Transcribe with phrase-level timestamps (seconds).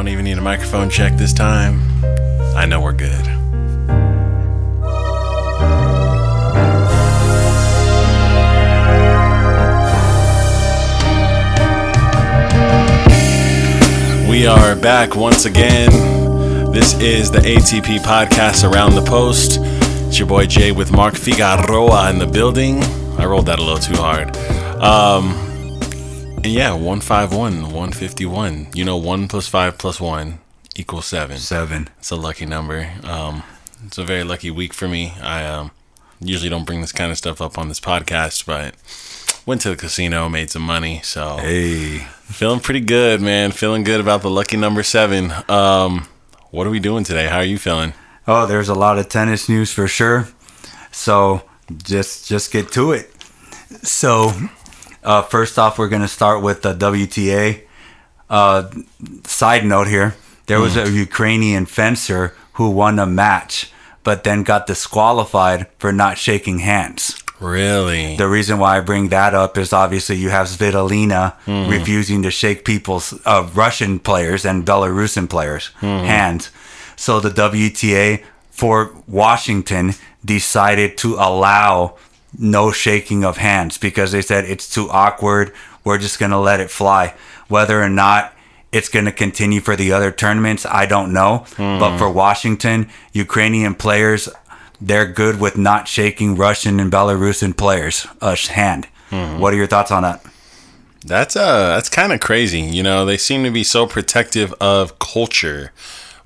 [0.00, 1.78] Don't even need a microphone check this time.
[2.56, 3.26] I know we're good.
[14.26, 15.90] We are back once again.
[16.72, 19.58] This is the ATP podcast Around the Post.
[19.60, 22.82] It's your boy Jay with Mark Figueroa in the building.
[23.18, 24.34] I rolled that a little too hard.
[24.80, 25.49] Um,
[26.42, 28.68] and yeah, 151, 151.
[28.74, 30.38] You know, 1 plus 5 plus 1
[30.76, 31.36] equals 7.
[31.38, 31.88] Seven.
[31.98, 32.90] It's a lucky number.
[33.04, 33.42] Um,
[33.86, 35.12] it's a very lucky week for me.
[35.22, 35.70] I um,
[36.20, 38.74] usually don't bring this kind of stuff up on this podcast, but
[39.46, 41.00] went to the casino, made some money.
[41.02, 41.98] So Hey.
[42.24, 43.52] feeling pretty good, man.
[43.52, 45.32] Feeling good about the lucky number 7.
[45.48, 46.06] Um,
[46.50, 47.26] what are we doing today?
[47.26, 47.92] How are you feeling?
[48.26, 50.28] Oh, there's a lot of tennis news for sure.
[50.92, 51.42] So
[51.82, 53.10] just just get to it.
[53.82, 54.32] So
[55.02, 57.62] uh, first off, we're gonna start with the WTA.
[58.28, 58.70] Uh,
[59.24, 60.14] side note here:
[60.46, 63.72] there was a Ukrainian fencer who won a match,
[64.04, 67.22] but then got disqualified for not shaking hands.
[67.40, 68.16] Really?
[68.16, 71.34] The reason why I bring that up is obviously you have Svitolina
[71.70, 76.50] refusing to shake people's uh, Russian players and Belarusian players' hands.
[76.96, 81.96] So the WTA for Washington decided to allow
[82.38, 85.52] no shaking of hands because they said it's too awkward.
[85.84, 87.14] We're just going to let it fly.
[87.48, 88.32] Whether or not
[88.72, 91.44] it's going to continue for the other tournaments, I don't know.
[91.56, 94.28] But for Washington, Ukrainian players,
[94.80, 98.86] they're good with not shaking Russian and Belarusian players' uh, hand.
[99.10, 100.24] What are your thoughts on that?
[101.04, 102.60] That's uh that's kind of crazy.
[102.60, 105.72] You know, they seem to be so protective of culture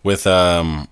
[0.03, 0.89] with um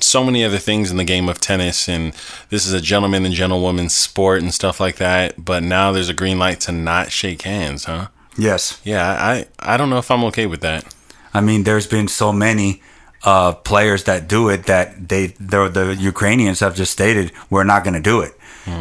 [0.00, 2.12] so many other things in the game of tennis and
[2.50, 6.14] this is a gentleman and gentlewoman sport and stuff like that, but now there's a
[6.14, 8.08] green light to not shake hands, huh?
[8.36, 8.80] Yes.
[8.84, 10.94] Yeah, I I don't know if I'm okay with that.
[11.32, 12.82] I mean, there's been so many
[13.24, 17.82] uh, players that do it that they the, the Ukrainians have just stated we're not
[17.82, 18.32] going to do it.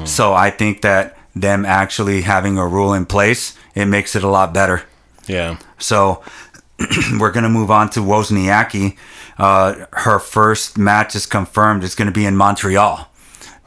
[0.06, 4.28] So I think that them actually having a rule in place it makes it a
[4.28, 4.84] lot better.
[5.28, 5.58] Yeah.
[5.78, 6.24] So
[7.20, 8.98] we're going to move on to Wozniacki.
[9.38, 11.84] Uh, her first match is confirmed.
[11.84, 13.10] It's going to be in Montreal.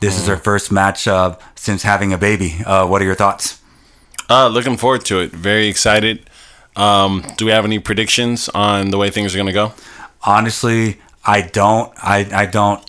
[0.00, 2.62] This is her first match uh, since having a baby.
[2.64, 3.60] Uh, what are your thoughts?
[4.30, 5.30] Uh looking forward to it.
[5.32, 6.28] Very excited.
[6.76, 9.72] Um do we have any predictions on the way things are going to go?
[10.22, 12.80] honestly i don't i i don't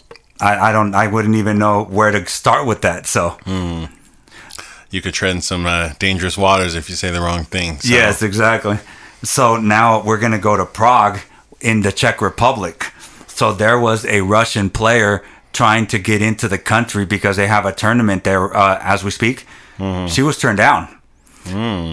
[0.41, 3.37] I, I don't i wouldn't even know where to start with that so
[4.91, 7.79] You could tread in some uh, dangerous waters if you say the wrong thing.
[7.79, 7.93] So.
[7.93, 8.79] yes exactly
[9.23, 11.19] so now we're gonna go to prague
[11.61, 12.91] in the czech republic
[13.27, 17.65] so there was a russian player trying to get into the country because they have
[17.65, 19.45] a tournament there uh, as we speak
[20.07, 20.87] she was turned down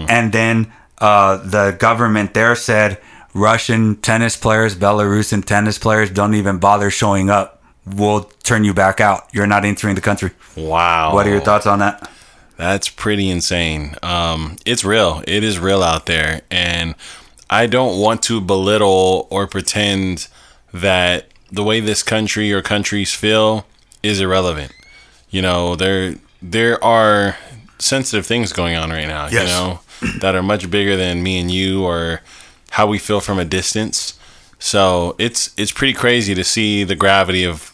[0.09, 2.97] and then uh, the government there said
[3.33, 7.61] Russian tennis players, Belarusian tennis players don't even bother showing up.
[7.85, 9.27] We'll turn you back out.
[9.31, 10.31] You're not entering the country.
[10.55, 11.13] Wow.
[11.13, 12.09] What are your thoughts on that?
[12.57, 13.95] That's pretty insane.
[14.01, 15.23] Um, it's real.
[15.27, 16.95] It is real out there, and
[17.49, 20.27] I don't want to belittle or pretend
[20.73, 23.65] that the way this country or countries feel
[24.03, 24.73] is irrelevant.
[25.29, 27.37] You know, there there are
[27.79, 29.27] sensitive things going on right now.
[29.27, 29.43] yes.
[29.43, 29.79] You know,
[30.19, 32.21] that are much bigger than me and you or
[32.71, 34.19] how we feel from a distance.
[34.59, 37.73] So it's it's pretty crazy to see the gravity of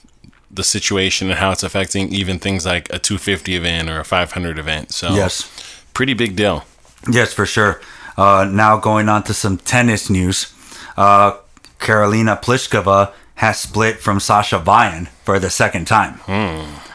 [0.51, 4.59] the situation and how it's affecting even things like a 250 event or a 500
[4.59, 4.91] event.
[4.91, 5.49] So Yes.
[5.93, 6.63] pretty big deal.
[7.09, 7.81] Yes, for sure.
[8.17, 10.53] Uh, now going on to some tennis news.
[10.97, 11.37] Uh,
[11.79, 16.19] Karolina Pliskova has split from Sascha Bajin for the second time.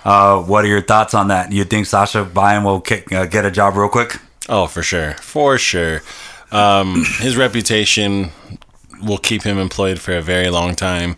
[0.05, 1.53] Uh, what are your thoughts on that?
[1.53, 4.21] You think Sascha Bajin will kick, uh, get a job real quick?
[4.49, 6.01] Oh, for sure, for sure.
[6.53, 8.31] Um, his reputation
[9.03, 11.17] will keep him employed for a very long time,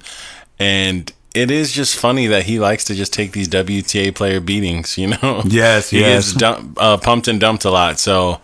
[0.58, 4.98] and it is just funny that he likes to just take these WTA player beatings.
[4.98, 6.32] You know, Yes, he yes.
[6.32, 8.00] gets dump, uh, pumped and dumped a lot.
[8.00, 8.40] So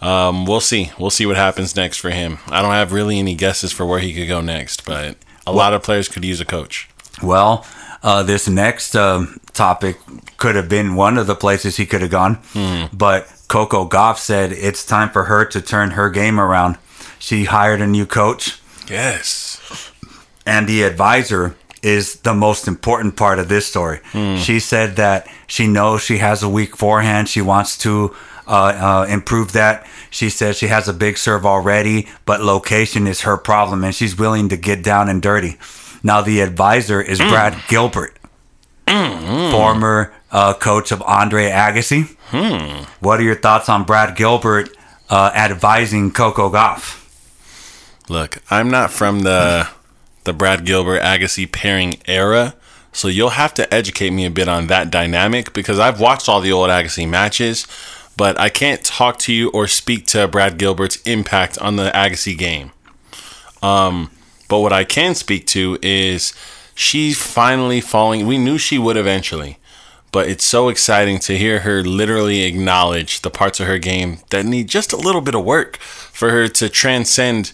[0.00, 0.90] um, we'll see.
[0.98, 2.38] We'll see what happens next for him.
[2.48, 5.16] I don't have really any guesses for where he could go next, but
[5.46, 6.88] a lot of players could use a coach.
[7.22, 7.66] Well,
[8.02, 9.96] uh, this next um, topic
[10.36, 12.38] could have been one of the places he could have gone,
[12.92, 16.76] but Coco Gauff said it's time for her to turn her game around.
[17.18, 19.60] She hired a new coach, Yes.
[20.44, 24.00] and the advisor is the most important part of this story.
[24.38, 27.28] She said that she knows she has a weak forehand.
[27.28, 28.14] She wants to
[28.46, 29.86] uh, uh, improve that.
[30.10, 34.16] She says she has a big serve already, but location is her problem, and she's
[34.16, 35.56] willing to get down and dirty.
[36.02, 38.16] Now, the advisor is Brad Gilbert,
[38.86, 42.14] former uh, coach of Andre Agassi.
[43.00, 44.70] What are your thoughts on Brad Gilbert
[45.10, 47.02] uh, advising Coco Gauff?
[48.08, 49.68] Look, I'm not from the
[50.24, 52.54] the Brad Gilbert Agassi pairing era.
[52.92, 56.40] So you'll have to educate me a bit on that dynamic because I've watched all
[56.40, 57.66] the old Agassi matches,
[58.16, 62.36] but I can't talk to you or speak to Brad Gilbert's impact on the Agassi
[62.36, 62.72] game.
[63.62, 64.10] Um,
[64.48, 66.32] but what I can speak to is
[66.74, 68.26] she's finally falling.
[68.26, 69.58] We knew she would eventually,
[70.12, 74.46] but it's so exciting to hear her literally acknowledge the parts of her game that
[74.46, 77.52] need just a little bit of work for her to transcend.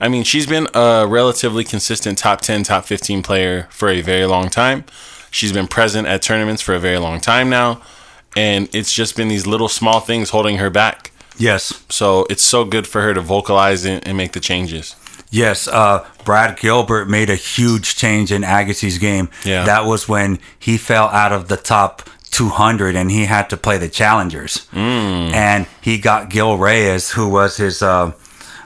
[0.00, 4.26] I mean, she's been a relatively consistent top 10, top 15 player for a very
[4.26, 4.84] long time.
[5.30, 7.80] She's been present at tournaments for a very long time now.
[8.36, 11.12] And it's just been these little small things holding her back.
[11.36, 11.84] Yes.
[11.88, 14.96] So it's so good for her to vocalize it and make the changes.
[15.30, 19.30] Yes, uh, Brad Gilbert made a huge change in Agassi's game.
[19.46, 19.64] Yeah.
[19.64, 22.02] That was when he fell out of the top
[22.32, 24.66] 200 and he had to play the challengers.
[24.72, 25.32] Mm.
[25.32, 28.12] And he got Gil Reyes, who was his uh,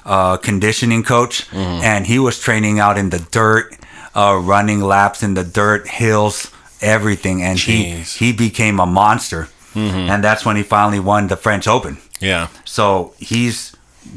[0.05, 1.83] uh, conditioning coach, mm.
[1.83, 3.77] and he was training out in the dirt,
[4.17, 7.43] uh, running laps in the dirt, hills, everything.
[7.43, 9.49] And he, he became a monster.
[9.77, 10.11] Mm-hmm.
[10.11, 11.99] And that's when he finally won the French Open.
[12.21, 12.49] Yeah.
[12.65, 13.77] So he's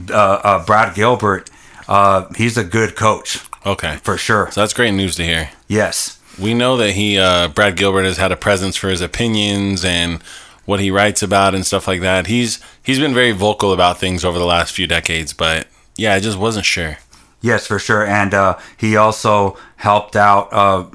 [0.09, 1.49] uh, uh, Brad Gilbert
[1.89, 3.43] uh, he's a good coach.
[3.65, 3.97] Okay.
[4.03, 4.49] For sure.
[4.51, 5.49] So that's great news to hear.
[5.67, 6.19] Yes.
[6.39, 10.21] We know that he, uh, Brad Gilbert, has had a presence for his opinions and
[10.65, 12.27] what he writes about and stuff like that.
[12.27, 15.67] He's he's been very vocal about things over the last few decades, but
[15.97, 16.99] yeah, I just wasn't sure.
[17.41, 18.05] Yes, for sure.
[18.05, 20.85] And uh, he also helped out uh,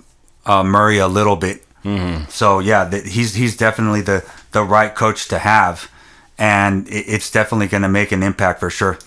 [0.46, 1.64] uh, Murray a little bit.
[1.84, 2.30] Mm-hmm.
[2.30, 5.90] So yeah, th- he's he's definitely the the right coach to have,
[6.38, 8.98] and it's definitely going to make an impact for sure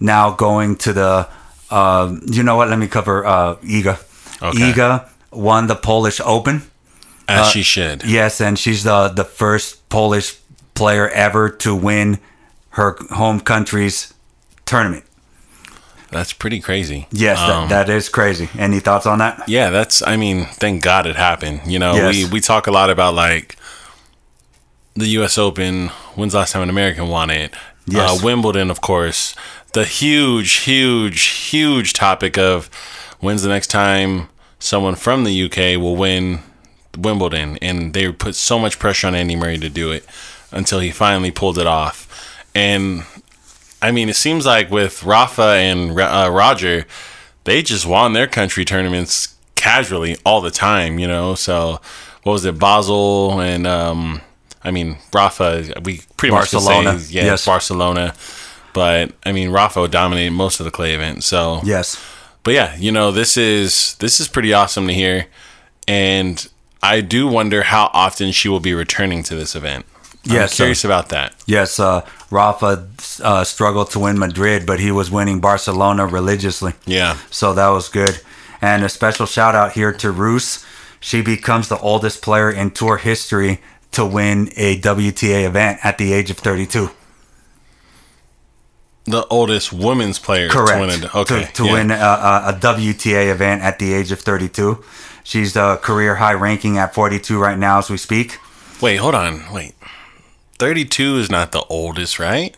[0.00, 1.28] now going to the.
[1.70, 2.68] Uh, you know what?
[2.68, 4.42] Let me cover uh, Iga.
[4.42, 4.72] Okay.
[4.72, 6.62] Iga won the Polish Open.
[7.28, 8.04] As uh, she should.
[8.04, 10.38] Yes, and she's the the first Polish
[10.74, 12.18] player ever to win
[12.70, 14.14] her home country's
[14.64, 15.04] tournament.
[16.10, 17.06] That's pretty crazy.
[17.12, 18.48] Yes, um, that, that is crazy.
[18.58, 19.48] Any thoughts on that?
[19.48, 20.02] Yeah, that's.
[20.04, 21.60] I mean, thank God it happened.
[21.66, 22.16] You know, yes.
[22.16, 23.56] we we talk a lot about like
[24.94, 25.38] the U.S.
[25.38, 25.88] Open.
[26.16, 27.54] When's the last time an American won it?
[27.86, 28.20] Yes.
[28.20, 29.34] Uh, Wimbledon, of course
[29.72, 32.66] the huge, huge, huge topic of
[33.20, 34.28] when's the next time
[34.58, 36.40] someone from the UK will win
[36.96, 40.04] Wimbledon, and they put so much pressure on Andy Murray to do it
[40.50, 42.08] until he finally pulled it off.
[42.54, 43.04] And
[43.80, 46.84] I mean, it seems like with Rafa and uh, Roger,
[47.44, 51.36] they just won their country tournaments casually all the time, you know.
[51.36, 51.80] So
[52.24, 54.20] what was it, Basel and um,
[54.62, 55.72] I mean Rafa?
[55.82, 56.92] We pretty Barcelona.
[56.94, 57.46] much say yeah, yes.
[57.46, 58.14] Barcelona.
[58.72, 61.24] But I mean, Rafa dominated most of the clay event.
[61.24, 62.02] So yes,
[62.42, 65.26] but yeah, you know, this is this is pretty awesome to hear,
[65.88, 66.46] and
[66.82, 69.86] I do wonder how often she will be returning to this event.
[70.22, 71.34] Yes, I'm curious uh, about that.
[71.46, 72.88] Yes, uh, Rafa
[73.22, 76.74] uh, struggled to win Madrid, but he was winning Barcelona religiously.
[76.86, 78.20] Yeah, so that was good.
[78.62, 80.64] And a special shout out here to Rus.
[81.00, 83.60] She becomes the oldest player in tour history
[83.92, 86.90] to win a WTA event at the age of 32
[89.10, 90.72] the oldest women's player Correct.
[90.72, 91.72] to win a, okay, to, to yeah.
[91.72, 94.82] win a, a, WTA event at the age of 32.
[95.24, 98.38] She's the career high ranking at 42 right now as we speak.
[98.80, 99.52] Wait, hold on.
[99.52, 99.74] Wait.
[100.58, 102.56] 32 is not the oldest, right?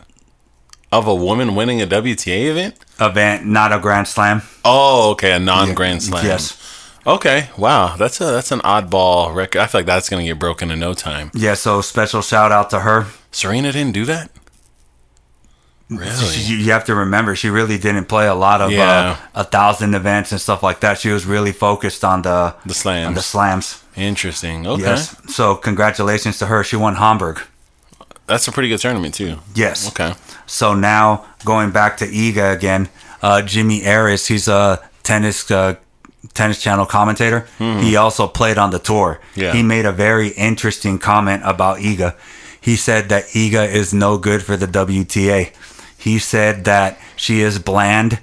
[0.91, 2.77] Of a woman winning a WTA event?
[2.99, 4.43] Event, not a Grand Slam.
[4.63, 6.25] Oh, okay, a non-Grand Slam.
[6.25, 6.59] Yes.
[7.05, 9.59] Okay, wow, that's a that's an oddball record.
[9.59, 11.31] I feel like that's gonna get broken in no time.
[11.33, 13.07] Yeah, so special shout out to her.
[13.31, 14.31] Serena didn't do that.
[15.89, 16.37] Really?
[16.37, 19.17] You, have to remember, she really didn't play a lot of uh, yeah.
[19.35, 20.97] uh, a thousand events and stuff like that.
[20.97, 23.15] She was really focused on the the slams.
[23.15, 23.83] the slams.
[23.95, 24.65] Interesting.
[24.65, 24.81] Okay.
[24.81, 25.15] Yes.
[25.31, 26.63] So congratulations to her.
[26.63, 27.41] She won Hamburg.
[28.25, 29.39] That's a pretty good tournament too.
[29.53, 29.87] Yes.
[29.89, 30.13] Okay.
[30.45, 32.89] So now going back to Iga again,
[33.21, 35.75] uh, Jimmy Arias, he's a tennis uh,
[36.33, 37.47] tennis channel commentator.
[37.59, 37.81] Mm-hmm.
[37.81, 39.19] He also played on the tour.
[39.35, 39.53] Yeah.
[39.53, 42.15] He made a very interesting comment about Iga.
[42.59, 45.53] He said that Iga is no good for the WTA.
[45.97, 48.19] He said that she is bland.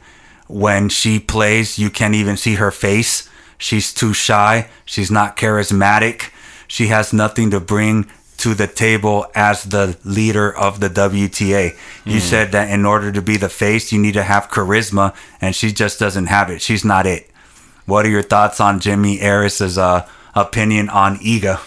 [0.49, 3.29] When she plays, you can't even see her face.
[3.57, 4.69] She's too shy.
[4.85, 6.31] She's not charismatic.
[6.67, 11.77] She has nothing to bring to the table as the leader of the WTA.
[12.07, 12.21] You mm.
[12.21, 15.73] said that in order to be the face, you need to have charisma, and she
[15.73, 16.63] just doesn't have it.
[16.63, 17.30] She's not it.
[17.91, 21.57] What are your thoughts on Jimmy Arias's uh, opinion on Iga?
[21.57, 21.59] Uh,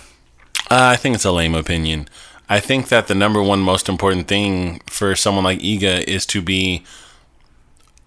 [0.71, 2.07] I think it's a lame opinion.
[2.47, 6.41] I think that the number one most important thing for someone like Iga is to
[6.41, 6.85] be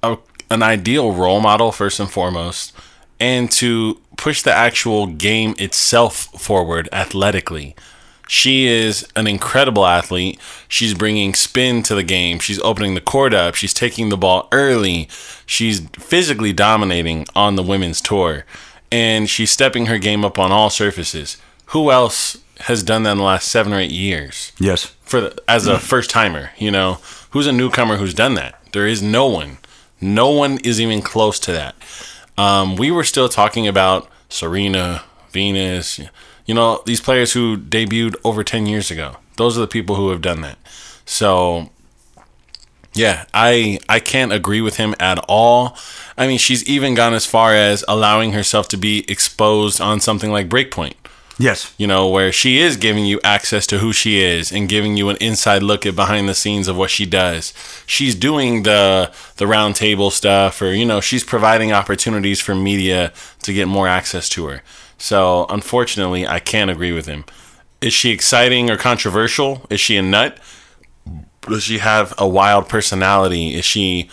[0.02, 0.16] a,
[0.50, 2.72] an ideal role model first and foremost,
[3.20, 7.76] and to push the actual game itself forward athletically.
[8.28, 10.40] She is an incredible athlete.
[10.68, 12.38] She's bringing spin to the game.
[12.38, 13.54] She's opening the court up.
[13.54, 15.08] She's taking the ball early.
[15.46, 18.44] She's physically dominating on the women's tour.
[18.90, 21.36] And she's stepping her game up on all surfaces.
[21.66, 24.52] Who else has done that in the last seven or eight years?
[24.58, 24.86] Yes.
[25.02, 26.98] For the, as a first timer, you know,
[27.30, 28.60] who's a newcomer who's done that?
[28.72, 29.58] There is no one.
[30.00, 31.74] No one is even close to that.
[32.36, 36.00] Um, we were still talking about Serena, Venus,
[36.46, 39.16] you know, these players who debuted over 10 years ago.
[39.36, 40.58] Those are the people who have done that.
[41.04, 41.70] So,
[42.94, 45.76] yeah, I I can't agree with him at all.
[46.16, 50.30] I mean, she's even gone as far as allowing herself to be exposed on something
[50.30, 50.94] like Breakpoint.
[51.38, 51.74] Yes.
[51.76, 55.10] You know, where she is giving you access to who she is and giving you
[55.10, 57.52] an inside look at behind the scenes of what she does.
[57.86, 63.12] She's doing the the round table stuff or you know, she's providing opportunities for media
[63.42, 64.62] to get more access to her.
[64.98, 67.24] So, unfortunately, I can't agree with him.
[67.80, 69.66] Is she exciting or controversial?
[69.68, 70.38] Is she a nut?
[71.42, 73.54] Does she have a wild personality?
[73.54, 74.08] Is she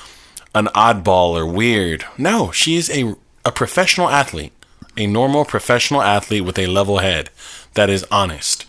[0.54, 2.06] an oddball or weird?
[2.18, 4.54] No, she is a a professional athlete
[4.98, 7.30] a normal professional athlete with a level head
[7.74, 8.66] that is honest.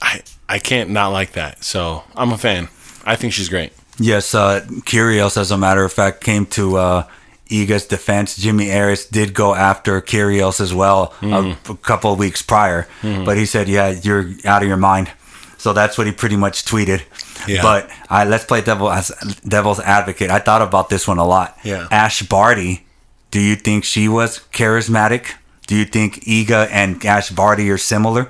[0.00, 1.62] I I can't not like that.
[1.64, 2.68] So I'm a fan.
[3.04, 3.72] I think she's great.
[3.98, 7.06] Yes, uh, Kyrgios, as a matter of fact, came to uh,
[7.48, 8.36] Iga's defense.
[8.36, 13.36] Jimmy Arias did go after Kyrgios as well a, a couple of weeks prior, but
[13.36, 15.10] he said, "Yeah, you're out of your mind."
[15.58, 17.02] So that's what he pretty much tweeted.
[17.48, 17.62] Yeah.
[17.62, 19.08] But I let's play devil as
[19.46, 20.30] devil's advocate.
[20.30, 21.56] I thought about this one a lot.
[21.64, 21.88] Yeah.
[21.90, 22.86] Ash Barty,
[23.30, 25.34] do you think she was charismatic?
[25.66, 28.28] Do you think Iga and Ash Barty are similar?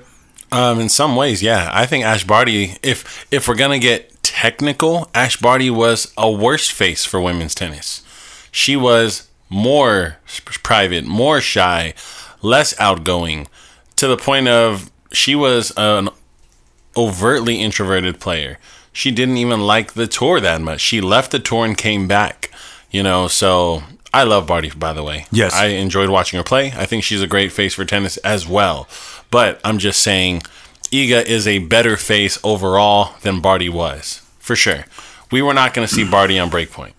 [0.50, 1.70] Um, in some ways, yeah.
[1.72, 6.68] I think Ash Barty, if if we're gonna get technical, Ash Barty was a worse
[6.70, 8.02] face for women's tennis.
[8.50, 10.18] She was more
[10.62, 11.94] private, more shy,
[12.42, 13.48] less outgoing,
[13.96, 16.08] to the point of she was an
[16.96, 18.58] overtly introverted player.
[18.92, 20.80] She didn't even like the tour that much.
[20.80, 22.50] She left the tour and came back.
[22.90, 25.26] You know, so I love Barty, by the way.
[25.30, 25.54] Yes.
[25.54, 26.72] I enjoyed watching her play.
[26.72, 28.88] I think she's a great face for tennis as well.
[29.30, 30.42] But I'm just saying,
[30.90, 34.86] Iga is a better face overall than Barty was, for sure.
[35.30, 36.94] We were not going to see Barty on Breakpoint,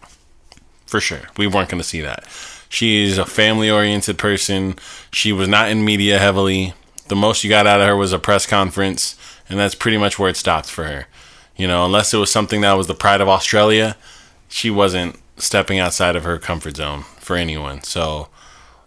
[0.90, 1.22] for sure.
[1.38, 2.26] We weren't going to see that.
[2.68, 4.76] She's a family oriented person.
[5.12, 6.74] She was not in media heavily.
[7.08, 9.16] The most you got out of her was a press conference,
[9.48, 11.08] and that's pretty much where it stopped for her.
[11.56, 13.98] You know, unless it was something that was the pride of Australia,
[14.48, 17.84] she wasn't stepping outside of her comfort zone for anyone.
[17.84, 18.30] So,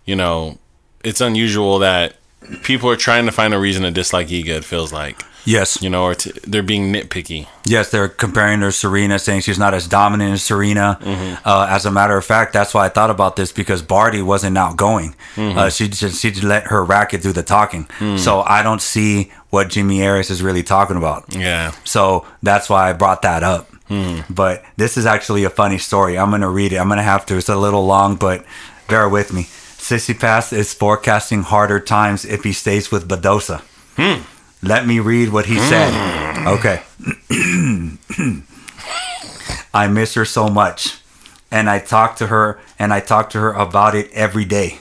[0.04, 0.58] you know,
[1.04, 2.16] it's unusual that
[2.62, 4.48] people are trying to find a reason to dislike Iga.
[4.48, 5.82] It feels like, Yes.
[5.82, 7.48] you know, or they're being nitpicky.
[7.64, 10.98] Yes, they're comparing her to Serena, saying she's not as dominant as Serena.
[11.00, 11.46] Mm-hmm.
[11.46, 14.56] Uh, as a matter of fact, that's why I thought about this because Barty wasn't
[14.58, 15.14] outgoing.
[15.36, 15.58] Mm-hmm.
[15.58, 17.84] Uh, she just she just let her racket do the talking.
[17.98, 18.18] Mm.
[18.18, 21.34] So I don't see what Jimmy Arias is really talking about.
[21.34, 21.72] Yeah.
[21.84, 23.68] So that's why I brought that up.
[23.88, 24.20] Hmm.
[24.30, 26.18] But this is actually a funny story.
[26.18, 26.76] I'm gonna read it.
[26.76, 27.36] I'm gonna have to.
[27.36, 28.44] It's a little long, but
[28.88, 29.42] bear with me.
[29.42, 33.60] Tsitsipas is forecasting harder times if he stays with Badosa.
[33.96, 34.22] Hmm.
[34.62, 35.92] Let me read what he said.
[36.46, 36.82] Okay.
[39.74, 40.98] I miss her so much.
[41.50, 44.78] And I talk to her and I talk to her about it every day.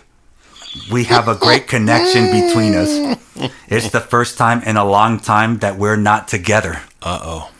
[0.91, 3.17] We have a great connection between us.
[3.67, 6.81] It's the first time in a long time that we're not together.
[7.01, 7.51] Uh oh.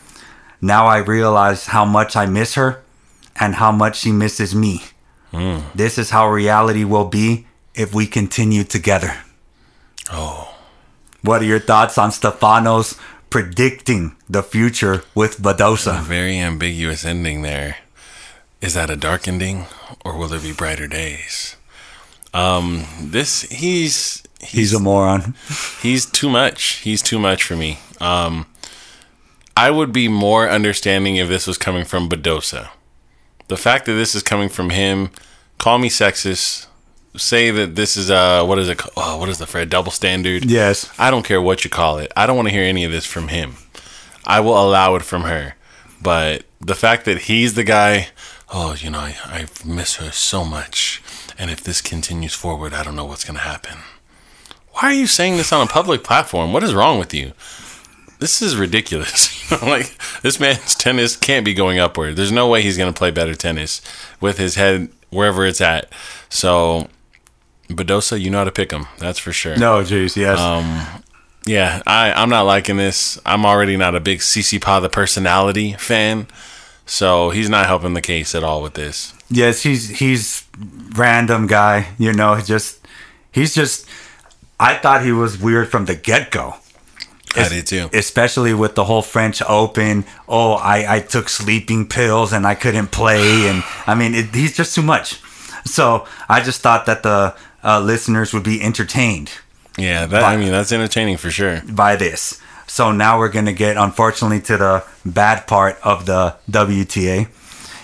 [0.62, 2.84] Now I realize how much I miss her
[3.40, 4.84] and how much she misses me.
[5.74, 9.18] This is how reality will be if we continue together.
[10.12, 10.51] Oh.
[11.22, 13.00] What are your thoughts on Stefanos
[13.30, 16.02] predicting the future with Badosa?
[16.02, 17.78] Very ambiguous ending there.
[18.62, 19.66] Is that a dark ending
[20.04, 21.56] or will there be brighter days?
[22.34, 25.36] Um, this he's He's a moron.
[25.82, 26.64] he's too much.
[26.84, 27.80] He's too much for me.
[28.00, 28.48] Um,
[29.56, 32.70] I would be more understanding if this was coming from Badosa.
[33.48, 35.12] The fact that this is coming from him,
[35.58, 36.68] call me sexist.
[37.18, 38.82] Say that this is uh what is it?
[38.96, 39.68] Oh, what is the phrase?
[39.68, 40.46] Double standard.
[40.46, 40.92] Yes.
[40.98, 42.12] I don't care what you call it.
[42.16, 43.56] I don't want to hear any of this from him.
[44.26, 45.56] I will allow it from her.
[46.02, 48.08] But the fact that he's the guy,
[48.52, 51.02] oh, you know, I, I miss her so much.
[51.38, 53.80] And if this continues forward, I don't know what's going to happen.
[54.74, 56.54] Why are you saying this on a public platform?
[56.54, 57.34] What is wrong with you?
[58.20, 59.40] This is ridiculous.
[59.62, 62.16] Like this man's tennis can't be going upward.
[62.16, 63.82] There's no way he's going to play better tennis
[64.22, 65.92] with his head wherever it's at.
[66.30, 66.88] So,
[67.76, 68.88] Badosa, you know how to pick him.
[69.00, 69.56] That's for sure.
[69.58, 70.40] No, jeez, yes.
[70.40, 71.04] Um,
[71.46, 73.20] yeah, I, I'm not liking this.
[73.26, 76.28] I'm already not a big Tsitsipas the personality fan.
[76.86, 79.14] So he's not helping the case at all with this.
[79.30, 80.46] yes, he's he's
[80.96, 82.80] random guy, you know, just
[83.32, 83.88] he's just
[84.60, 86.56] I thought he was weird from the get-go.
[87.36, 87.90] I did too.
[87.94, 90.04] especially with the whole French Open.
[90.28, 94.56] Oh, I, I took sleeping pills and I couldn't play, and I mean, it, he's
[94.58, 95.22] just too much.
[95.66, 99.32] So I just thought that the uh, listeners would be entertained
[99.78, 101.62] Yeah, that I mean that's entertaining for sure.
[101.70, 102.40] by this.
[102.68, 107.28] So now we're gonna get, unfortunately, to the bad part of the WTA.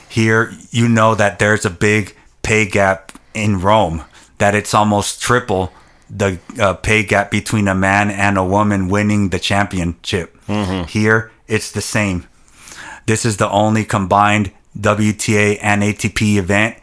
[0.09, 4.03] Here, you know that there's a big pay gap in Rome.
[4.37, 5.73] That it's almost triple
[6.09, 10.33] the uh, pay gap between a man and a woman winning the championship.
[10.87, 12.25] Here, it's the same.
[13.05, 16.77] This is the only combined WTA and ATP event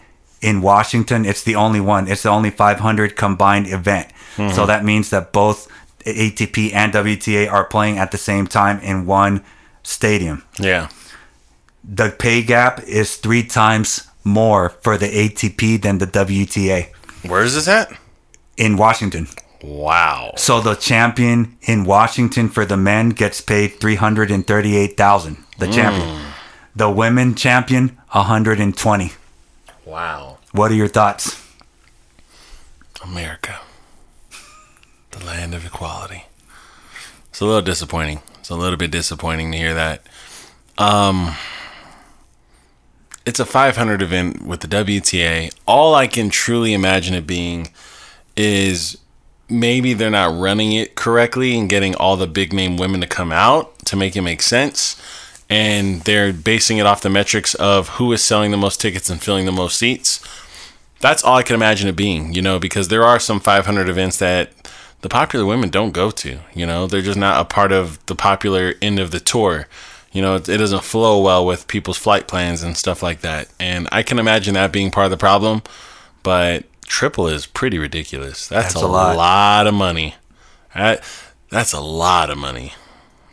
[0.44, 1.24] in Washington.
[1.24, 2.06] It's the only one.
[2.06, 4.08] It's the only 500 combined event.
[4.36, 4.66] So mm-hmm.
[4.66, 5.68] that means that both
[6.04, 9.42] ATP and WTA are playing at the same time in one
[9.82, 10.44] stadium.
[10.58, 10.90] Yeah.
[11.82, 16.88] The pay gap is three times more for the ATP than the WTA
[17.26, 17.90] Where is this at?
[18.56, 19.28] in Washington.
[19.62, 20.34] Wow.
[20.36, 25.36] So the champion in Washington for the men gets paid 338,000.
[25.58, 25.72] The hmm.
[25.72, 26.20] champion.
[26.76, 29.12] The women champion 120.
[29.84, 30.38] Wow.
[30.52, 31.40] What are your thoughts?
[33.02, 33.60] America.
[35.10, 36.24] The land of equality.
[37.28, 38.22] It's a little disappointing.
[38.38, 40.02] It's a little bit disappointing to hear that.
[40.78, 41.34] Um
[43.26, 45.54] it's a 500 event with the WTA.
[45.66, 47.68] All I can truly imagine it being
[48.36, 48.98] is
[49.48, 53.32] maybe they're not running it correctly and getting all the big name women to come
[53.32, 55.00] out to make it make sense.
[55.50, 59.20] And they're basing it off the metrics of who is selling the most tickets and
[59.20, 60.20] filling the most seats
[61.04, 64.16] that's all I can imagine it being, you know, because there are some 500 events
[64.20, 64.52] that
[65.02, 68.14] the popular women don't go to, you know, they're just not a part of the
[68.14, 69.68] popular end of the tour.
[70.12, 73.48] You know, it, it doesn't flow well with people's flight plans and stuff like that.
[73.60, 75.62] And I can imagine that being part of the problem,
[76.22, 78.48] but triple is pretty ridiculous.
[78.48, 79.18] That's, That's a, lot.
[79.18, 79.66] lot.
[79.66, 80.14] of money.
[80.74, 81.04] That,
[81.50, 82.72] that's a lot of money.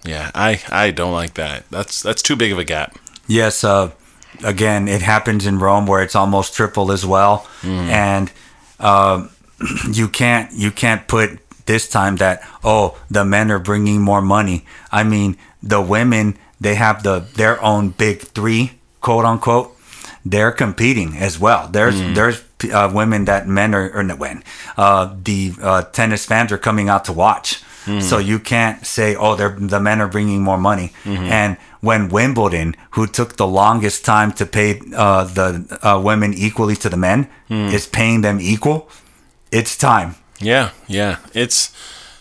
[0.04, 1.70] Yeah, I, I don't like that.
[1.70, 2.98] That's that's too big of a gap.
[3.28, 3.92] Yes, uh,
[4.44, 8.32] again, it happens in Rome where it's almost triple as well, and
[8.80, 9.30] um
[9.92, 11.38] you can't you can't put
[11.68, 14.66] this time that oh the men are bringing more money.
[14.92, 19.78] I mean the women they have the their own big three quote unquote.
[20.26, 21.68] They're competing as well.
[21.68, 24.44] There's there's uh, women that men are or when
[24.78, 27.62] uh, the uh, tennis fans are coming out to watch.
[28.00, 32.76] So you can't say, "Oh, they're the men are bringing more money." And when Wimbledon,
[32.92, 37.28] who took the longest time to pay uh, the uh, women equally to the men,
[37.50, 38.88] is paying them equal,
[39.52, 40.16] it's time.
[40.40, 41.18] Yeah, yeah.
[41.34, 41.72] It's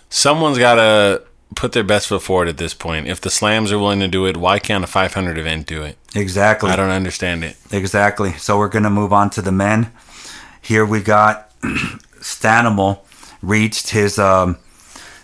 [0.09, 1.23] someone's got to
[1.55, 3.07] put their best foot forward at this point.
[3.07, 5.97] If the slams are willing to do it, why can't a 500 event do it?
[6.15, 6.71] Exactly.
[6.71, 7.57] I don't understand it.
[7.71, 8.33] Exactly.
[8.35, 9.91] So we're gonna move on to the men.
[10.63, 11.51] Here we got
[12.21, 13.01] Stanimal
[13.43, 14.59] reached his um,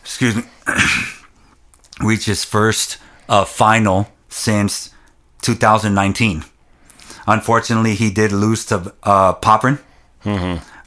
[0.06, 0.44] excuse me,
[2.00, 4.90] reached his first uh, final since
[5.42, 6.44] 2019.
[7.26, 9.80] Unfortunately, he did lose to uh, Popyrin,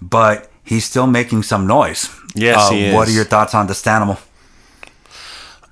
[0.02, 2.10] but he's still making some noise.
[2.34, 4.20] Yes, uh, he What are your thoughts on the Stanimal?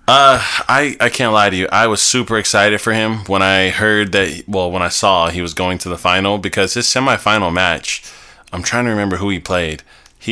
[0.10, 1.68] Uh, I I can't lie to you.
[1.72, 4.44] I was super excited for him when I heard that.
[4.48, 8.04] Well, when I saw he was going to the final because his semifinal match.
[8.54, 9.84] I'm trying to remember who he played.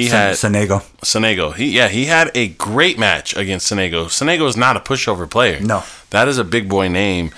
[0.02, 0.82] He had Senego.
[1.02, 1.56] Sonego.
[1.56, 4.06] He yeah, he had a great match against Sonego.
[4.06, 5.60] Sonego is not a pushover player.
[5.60, 5.84] No.
[6.10, 7.32] That is a big boy name.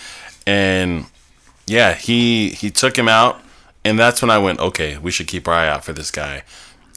[0.46, 1.06] And
[1.66, 3.42] yeah, he he took him out
[3.88, 6.44] and that's when I went, okay, we should keep our eye out for this guy.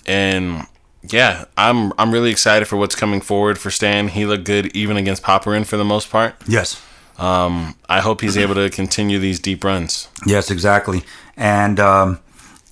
[0.06, 0.66] And
[1.02, 4.08] yeah, I'm I'm really excited for what's coming forward for Stan.
[4.08, 6.34] He looked good even against Popyrin for the most part.
[6.48, 6.82] Yes.
[7.16, 10.08] Um, I hope he's able to continue these deep runs.
[10.26, 11.02] Yes, exactly.
[11.36, 12.18] And um,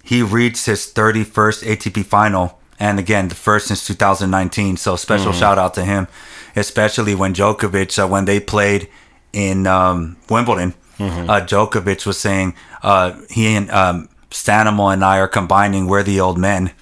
[0.03, 4.77] he reached his 31st ATP final, and again, the first since 2019.
[4.77, 6.07] So special shout out to him,
[6.57, 8.89] especially when Djokovic, uh, when they played
[9.33, 15.29] in um, Wimbledon, uh, Djokovic was saying uh, he and um, Stanimal and I are
[15.29, 15.87] combining.
[15.87, 16.73] We're the old men,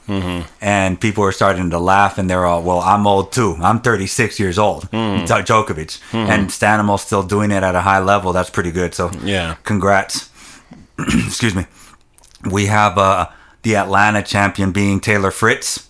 [0.61, 3.57] and people were starting to laugh, and they're all, "Well, I'm old too.
[3.63, 8.33] I'm 36 years old." Djo- Djokovic and Stanimal still doing it at a high level.
[8.33, 8.95] That's pretty good.
[8.95, 9.57] So Yeah.
[9.65, 10.31] congrats.
[10.99, 11.67] Excuse me.
[12.51, 13.27] We have uh,
[13.63, 15.86] the Atlanta champion being Taylor Fritz,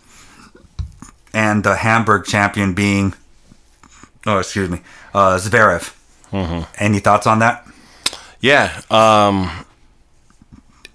[1.36, 3.12] and the Hamburg champion being,
[4.24, 4.80] oh, excuse me,
[5.12, 5.94] uh, Zverev.
[6.78, 7.66] Any thoughts on that?
[8.40, 9.66] Yeah, um,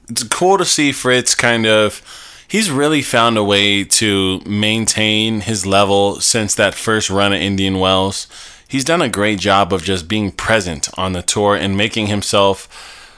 [0.09, 2.01] it's cool to see Fritz kind of.
[2.47, 7.77] He's really found a way to maintain his level since that first run at Indian
[7.79, 8.27] Wells.
[8.67, 12.67] He's done a great job of just being present on the tour and making himself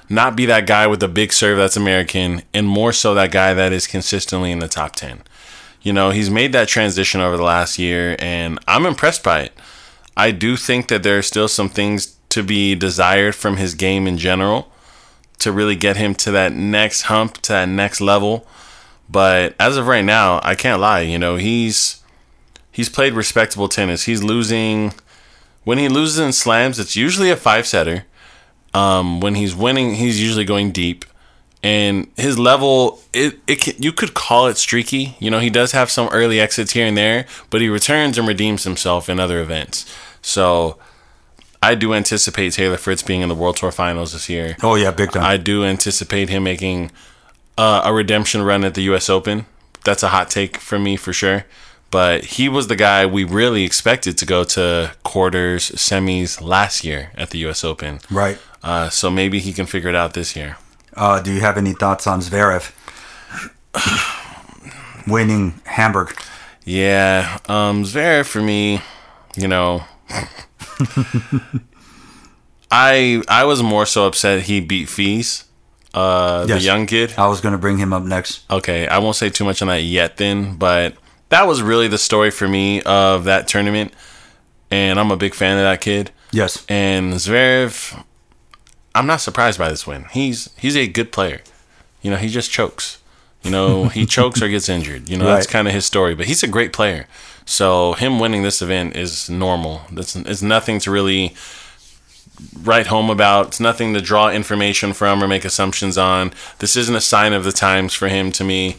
[0.09, 3.53] not be that guy with the big serve that's American and more so that guy
[3.53, 5.23] that is consistently in the top 10.
[5.84, 9.54] You know, he's made that transition over the last year and I'm impressed by it.
[10.15, 14.08] I do think that there are still some things to be desired from his game
[14.08, 14.72] in general
[15.39, 18.48] to really get him to that next hump, to that next level.
[19.10, 21.02] But as of right now, I can't lie.
[21.02, 22.02] You know, he's
[22.72, 24.04] he's played respectable tennis.
[24.04, 24.93] He's losing
[25.65, 26.80] when he loses in slams.
[26.80, 28.06] It's usually a five setter.
[28.74, 31.06] Um, when he's winning, he's usually going deep,
[31.63, 35.15] and his level it it can, you could call it streaky.
[35.19, 38.28] You know, he does have some early exits here and there, but he returns and
[38.28, 39.91] redeems himself in other events.
[40.21, 40.78] So.
[41.65, 44.58] I do anticipate Taylor Fritz being in the World Tour Finals this year.
[44.62, 45.23] Oh yeah, big time.
[45.23, 46.91] I do anticipate him making
[47.58, 49.10] uh, a redemption run at the U.S.
[49.10, 49.45] Open.
[49.86, 51.45] That's a hot take for me for sure.
[51.89, 57.12] But he was the guy we really expected to go to quarters, semis last year
[57.15, 57.63] at the U.S.
[57.63, 57.99] Open.
[58.12, 58.38] right.
[58.62, 60.58] Uh, so maybe he can figure it out this year.
[60.95, 62.71] Uh, do you have any thoughts on Zverev
[65.08, 66.15] winning Hamburg?
[66.65, 68.82] Yeah, um, Zverev for me,
[69.36, 69.84] you know,
[72.71, 75.45] I I was more so upset he beat Fils,
[75.93, 76.60] uh, Yes.
[76.60, 77.13] the young kid.
[77.17, 78.49] I was going to bring him up next.
[78.49, 80.95] Okay, I won't say too much on that yet then, but
[81.29, 83.93] that was really the story for me of that tournament.
[84.71, 86.10] And I'm a big fan of that kid.
[86.32, 86.65] Yes.
[86.67, 88.03] And Zverev,
[88.95, 90.06] I'm not surprised by this win.
[90.12, 91.41] He's he's a good player.
[92.01, 92.99] You know, he just chokes.
[93.41, 95.10] You know, he chokes or gets injured.
[95.10, 96.15] You know, that's kind of his story.
[96.15, 97.08] But he's a great player.
[97.45, 99.82] So him winning this event is normal.
[99.91, 101.36] That's it's nothing to really
[102.62, 103.47] write home about.
[103.47, 106.34] It's nothing to draw information from or make assumptions on.
[106.60, 108.77] This isn't a sign of the times for him to me.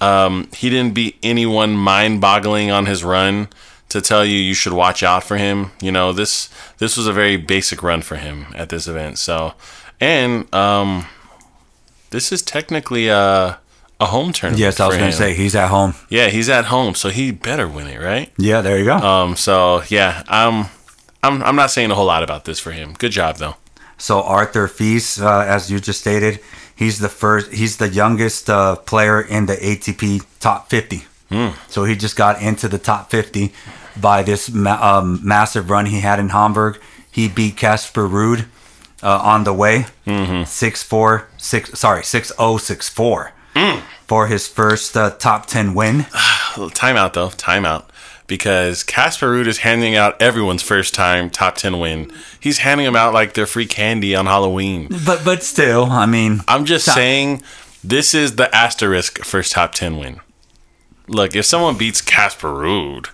[0.00, 3.48] Um, he didn't beat anyone mind-boggling on his run
[3.88, 5.70] to tell you you should watch out for him.
[5.80, 9.18] You know this this was a very basic run for him at this event.
[9.18, 9.54] So,
[10.00, 11.06] and um,
[12.10, 13.58] this is technically a
[13.98, 14.60] a home tournament.
[14.60, 15.94] Yes, I was going to say he's at home.
[16.10, 18.30] Yeah, he's at home, so he better win it, right?
[18.36, 18.96] Yeah, there you go.
[18.96, 20.66] Um, so yeah, I'm
[21.22, 22.94] I'm I'm not saying a whole lot about this for him.
[22.98, 23.56] Good job though.
[23.98, 26.40] So Arthur Fils, uh, as you just stated,
[26.74, 27.52] he's the first.
[27.52, 31.04] He's the youngest uh, player in the ATP top 50.
[31.68, 33.52] So he just got into the top 50
[34.00, 36.78] by this ma- um, massive run he had in Hamburg.
[37.10, 38.46] He beat Casper Ruud
[39.02, 39.86] uh, on the way,
[40.46, 41.78] six four six.
[41.78, 43.32] Sorry, six oh six four
[44.06, 46.00] for his first uh, top 10 win.
[46.54, 47.84] Timeout though, timeout.
[48.26, 52.10] Because Casper Ruud is handing out everyone's first time top ten win.
[52.40, 54.88] He's handing them out like they're free candy on Halloween.
[55.06, 57.42] But but still, I mean, I'm just saying,
[57.84, 60.20] this is the asterisk first top ten win.
[61.08, 63.08] Look, if someone beats Casper Ruud,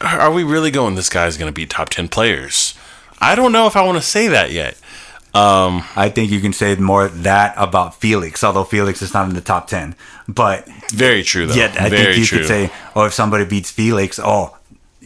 [0.00, 0.94] are we really going?
[0.94, 2.74] This guy's going to beat top ten players.
[3.20, 4.76] I don't know if I want to say that yet.
[5.32, 9.40] I think you can say more that about Felix, although Felix is not in the
[9.40, 9.94] top 10.
[10.26, 11.54] But Very true though.
[11.54, 12.38] Yet I Very think you true.
[12.38, 14.56] could say, oh, if somebody beats Felix, oh,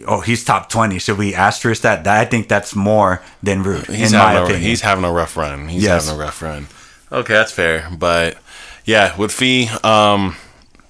[0.06, 0.98] oh, he's top twenty.
[0.98, 2.04] Should we asterisk that?
[2.04, 4.62] That- I think that's more than rude, he's in my having a, opinion.
[4.62, 5.68] he's having a rough run.
[5.68, 6.06] He's Yes.
[6.06, 6.66] having a rough run.
[7.12, 7.88] Okay, that's fair.
[7.96, 8.38] But
[8.84, 10.36] yeah, with Fils, um,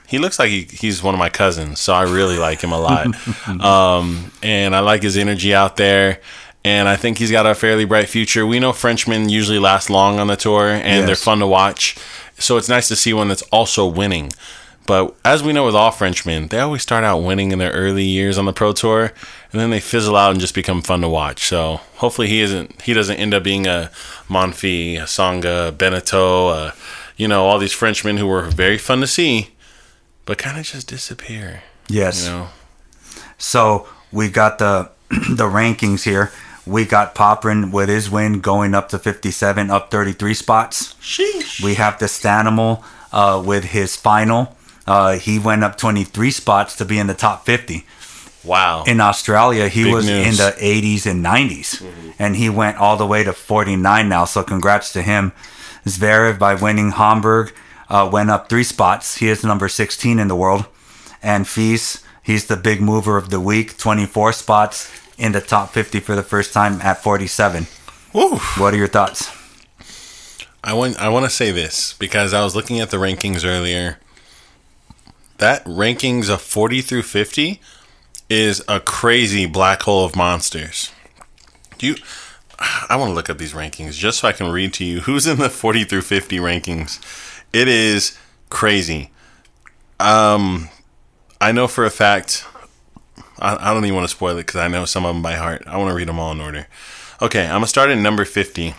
[0.06, 2.80] he looks like he, he's one of my cousins, so I really like him a
[2.80, 3.06] lot.
[3.60, 6.20] um, and I like his energy out there.
[6.66, 8.46] And I think he's got a fairly bright future.
[8.46, 11.94] We know Frenchmen usually last long on the tour, and they're fun to watch.
[12.38, 14.32] So it's nice to see one that's also winning.
[14.86, 18.04] But as we know with all Frenchmen, they always start out winning in their early
[18.04, 19.12] years on the pro tour,
[19.52, 21.46] and then they fizzle out and just become fun to watch.
[21.46, 23.90] So hopefully he isn't he doesn't end up being a
[24.28, 26.72] Monfils, a Tsonga, Benneteau, uh,
[27.16, 29.50] you know, all these Frenchmen who were very fun to see,
[30.26, 31.62] but kind of just disappear.
[31.88, 32.24] yes.
[32.26, 32.48] You know,
[33.38, 36.30] So we got the the rankings here.
[36.66, 40.94] We got Popyrin with his win going up to 57, up 33 spots.
[40.94, 41.62] sheesh.
[41.62, 42.82] We have the Stanimal
[43.12, 44.56] uh, with his final.
[44.86, 47.84] Uh, he went up 23 spots to be in the top 50.
[48.44, 48.84] Wow.
[48.86, 50.26] in Australia, he Big was news.
[50.26, 51.82] in the 80s and 90s,
[52.18, 54.26] and he went all the way to 49 now.
[54.26, 55.32] So congrats to him.
[55.86, 57.54] Zverev by winning Hamburg
[57.88, 59.16] uh, went up three spots.
[59.18, 60.66] He is number 16 in the world,
[61.22, 66.00] and Fils he's the big mover of the week, 24 spots in the top 50
[66.00, 67.66] for the first time at 47.
[68.12, 68.36] Woo.
[68.58, 69.30] What are your thoughts?
[70.62, 73.98] I want I want to say this because I was looking at the rankings earlier.
[75.38, 77.60] That rankings of 40 through 50
[78.30, 80.90] is a crazy black hole of monsters.
[81.76, 81.96] Do you
[82.88, 85.26] I want to look up these rankings just so I can read to you who's
[85.26, 86.98] in the 40 through 50 rankings.
[87.54, 88.18] It is
[88.50, 89.10] crazy.
[90.00, 90.68] Um
[91.40, 92.44] I know for a fact
[93.38, 95.34] I, I don't even want to spoil it because I know some of them by
[95.34, 95.62] heart.
[95.66, 96.66] I want to read them all in order.
[97.22, 98.74] Okay, I'm gonna start at number 50.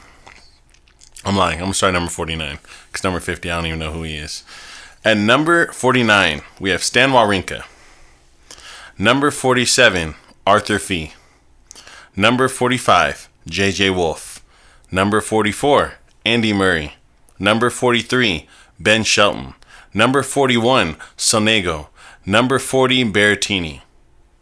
[1.23, 1.59] I'm lying.
[1.59, 4.15] I'm gonna start at number 49 because number 50, I don't even know who he
[4.15, 4.43] is.
[5.03, 7.63] At number 49, we have Stan Wawrinka.
[8.97, 10.15] Number 47,
[10.47, 11.11] Arthur Fils.
[12.15, 14.43] Number 45, JJ Wolf.
[14.91, 16.95] Number 44, Andy Murray.
[17.38, 18.47] Number 43,
[18.79, 19.53] Ben Shelton.
[19.93, 21.88] Number 41, Sonego.
[22.25, 23.81] Number 40, Berrettini.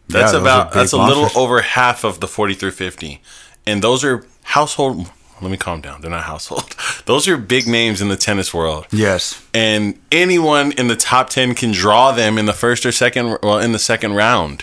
[0.08, 3.22] That's are about that's a little over half of the 40 through 50.
[3.66, 6.00] And those are household let me calm down.
[6.00, 6.74] They're not household.
[7.06, 9.42] Those are big names in the tennis world Yes.
[9.52, 13.58] and anyone in the top 10 can draw them in the first or second well
[13.58, 14.62] in the second round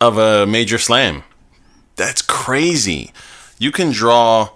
[0.00, 1.22] of a major slam
[1.96, 3.12] that's crazy
[3.58, 4.50] you can draw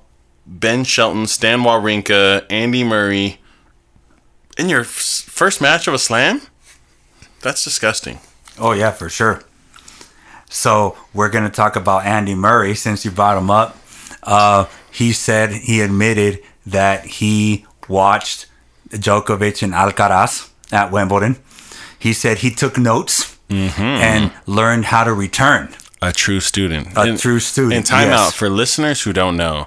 [0.47, 3.39] ben shelton stan wawrinka andy murray
[4.59, 6.41] in your f- first match of a slam
[7.41, 8.19] that's disgusting
[8.59, 9.43] Oh yeah, for sure.
[10.49, 13.77] So we're gonna talk about Andy Murray since you brought him up.
[14.23, 18.47] Uh, he said he admitted that he watched
[18.91, 21.37] Djokovic and Alcaraz at Wimbledon.
[21.99, 25.75] He said he took notes and learned how to return.
[26.01, 28.35] a true student A true student, and timeout yes.
[28.35, 29.67] for listeners who don't know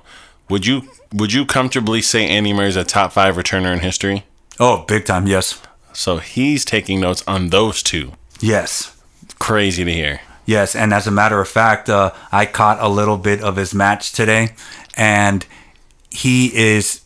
[0.49, 4.23] would you would you comfortably say andy murray's a top five returner in history
[4.59, 5.61] Oh, big time, yes,
[5.93, 8.95] so he's taking notes on those two yes.
[9.39, 10.21] crazy to hear.
[10.45, 13.73] Yes, and as a matter of fact, uh, I caught a little bit of his
[13.73, 14.55] match today,
[14.95, 15.45] and
[16.09, 17.01] he is.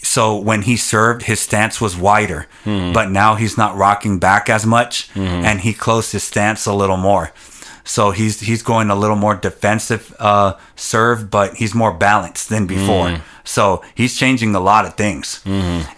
[0.00, 4.64] So when he served, his stance was wider, but now he's not rocking back as
[4.64, 7.32] much, and he closed his stance a little more.
[7.88, 12.66] So he's he's going a little more defensive uh, serve, but he's more balanced than
[12.66, 13.10] before.
[13.44, 15.40] So he's changing a lot of things.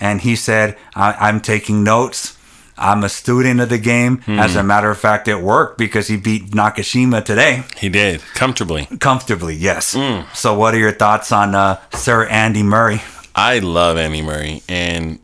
[0.00, 2.36] And he said, I, "I'm taking notes."
[2.82, 4.22] I'm a student of the game.
[4.26, 8.88] As a matter of fact, it worked because he beat Nakashima today He did comfortably.
[9.00, 9.54] comfortably.
[9.54, 9.94] Yes.
[10.32, 13.02] So, what are your thoughts on uh, Sir Andy Murray?
[13.34, 15.18] I love Andy Murray, and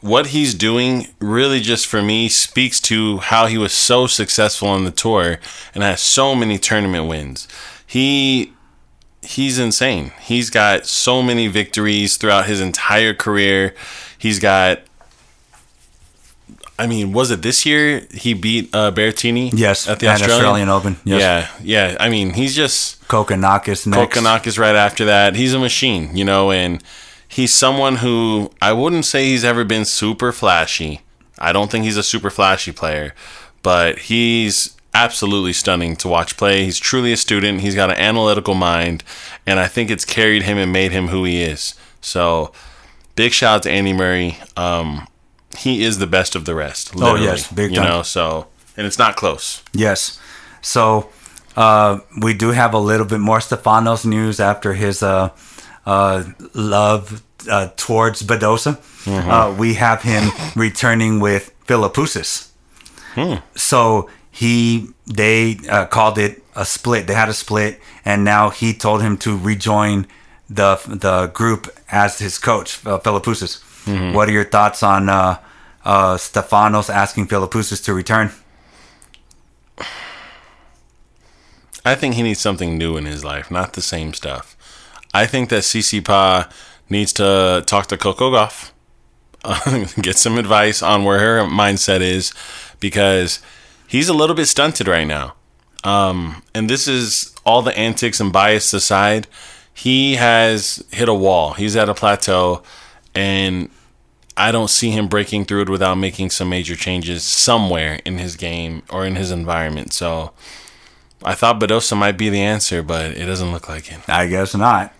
[0.00, 4.84] what he's doing really just for me speaks to how he was so successful on
[4.84, 5.38] the tour
[5.74, 7.48] and has so many tournament wins.
[7.86, 8.52] He
[9.22, 10.12] he's insane.
[10.20, 13.74] He's got so many victories throughout his entire career.
[14.16, 14.80] He's got
[16.78, 19.50] I mean, was it this year he beat uh, Berrettini?
[19.52, 21.20] Yes, at the Australian, Australian Open, yes.
[21.20, 21.96] Yeah, yeah.
[21.98, 24.16] I mean, he's just Kokkinakis next.
[24.16, 25.34] Kokkinakis right after that.
[25.34, 26.82] He's a machine, you know, and
[27.28, 31.02] he's someone who I wouldn't say he's ever been super flashy.
[31.38, 33.14] I don't think he's a super flashy player,
[33.62, 36.64] but he's absolutely stunning to watch play.
[36.64, 37.60] He's truly a student.
[37.60, 39.04] He's got an analytical mind,
[39.46, 41.74] and I think it's carried him and made him who he is.
[42.00, 42.52] So,
[43.14, 44.38] big shout out to Andy Murray.
[44.56, 45.06] Um,
[45.56, 46.92] he is the best of the rest.
[46.96, 47.88] Oh, yes, big You time.
[47.88, 49.62] know, so and it's not close.
[49.72, 50.18] Yes.
[50.62, 51.08] So,
[51.56, 55.30] uh, we do have a little bit more Stefanos news after his uh,
[56.54, 58.76] love uh, towards Badosa.
[59.06, 62.48] Uh, we have him returning with Philippoussis.
[63.56, 67.06] So he they uh, called it a split.
[67.06, 70.06] They had a split, and now he told him to rejoin
[70.48, 73.62] the the group as his coach, uh, Philippoussis.
[74.14, 75.38] What are your thoughts on uh,
[75.84, 78.30] uh, Stefanos asking Philippoussis to return?
[81.84, 84.56] I think he needs something new in his life, not the same stuff.
[85.14, 86.50] I think that Tsitsipas
[86.90, 88.72] needs to talk to Coco Gauff,
[90.02, 92.32] get some advice on where her mindset is,
[92.80, 93.40] because
[93.86, 95.34] he's a little bit stunted right now.
[95.84, 99.26] Um, and this is all the antics and bias aside.
[99.72, 101.52] He has hit a wall.
[101.52, 102.62] He's at a plateau,
[103.14, 103.70] and
[104.36, 108.36] I don't see him breaking through it without making some major changes somewhere in his
[108.36, 109.92] game or in his environment.
[109.92, 110.32] So
[111.22, 114.08] I thought Badosa might be the answer, but it doesn't look like it.
[114.08, 114.94] I guess not.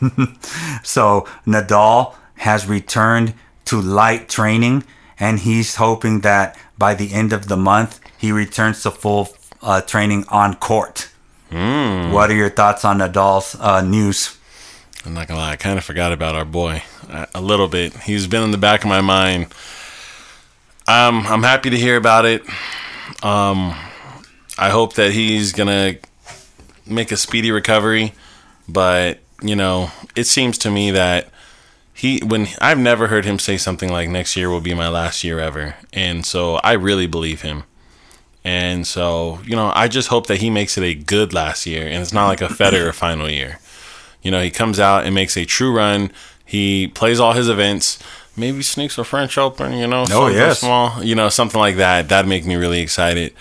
[0.82, 3.34] so Nadal has returned
[3.66, 4.84] to light training,
[5.18, 9.28] and he's hoping that by the end of the month he returns to full
[9.62, 11.10] uh, training on court.
[11.50, 14.36] What are your thoughts on Nadal's uh, news?
[15.04, 17.94] I'm not gonna lie, I kind of forgot about our boy a, a little bit.
[18.02, 19.46] He's been in the back of my mind.
[20.86, 22.42] Um, I'm happy to hear about it.
[23.22, 23.74] Um,
[24.58, 25.96] I hope that he's gonna
[26.86, 28.12] make a speedy recovery,
[28.68, 31.28] but you know, it seems to me that
[31.92, 35.24] he when I've never heard him say something like next year will be my last
[35.24, 37.64] year ever, and so I really believe him.
[38.44, 41.86] And so, you know, I just hope that he makes it a good last year
[41.86, 43.58] and it's not like a Federer final year.
[44.22, 46.10] You know, he comes out and makes a true run.
[46.44, 47.98] He plays all his events.
[48.36, 50.60] Maybe sneaks a French Open, you know, oh, something yes.
[50.60, 52.08] small, you know, something like that.
[52.08, 53.34] That'd make me really excited.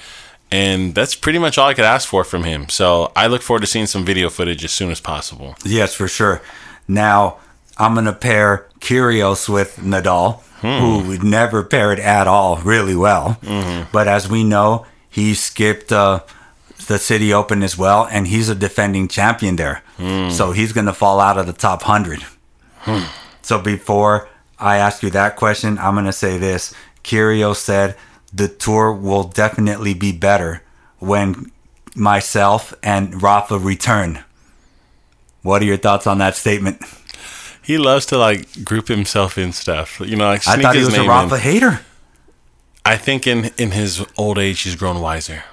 [0.52, 2.70] And that's pretty much all I could ask for from him.
[2.70, 5.56] So I look forward to seeing some video footage as soon as possible.
[5.66, 6.42] Yes, for sure.
[6.88, 7.38] Now
[7.78, 10.68] I'm gonna pair Kyrgios with Nadal, hmm.
[10.68, 13.38] who would never paired at all really well.
[13.42, 13.90] Mm-hmm.
[13.92, 16.22] But as we know, he skipped uh,
[16.88, 19.82] the City Open as well, and he's a defending champion there.
[19.98, 20.30] Hmm.
[20.30, 22.24] So he's going to fall out of the top 100.
[22.80, 23.04] Hmm.
[23.42, 24.30] So before
[24.60, 26.74] I ask you that question, I'm going to say this.
[27.04, 27.96] Kyrgios said
[28.34, 30.63] the tour will definitely be better
[31.00, 31.52] when
[31.96, 34.24] myself and Rafa return.
[35.42, 36.82] What are your thoughts on that statement?
[37.63, 40.00] He loves to like group himself in stuff.
[40.00, 41.42] You know, like I sneak thought he was a Rafa in.
[41.42, 41.80] hater.
[42.86, 45.44] I think in in his old age, he's grown wiser.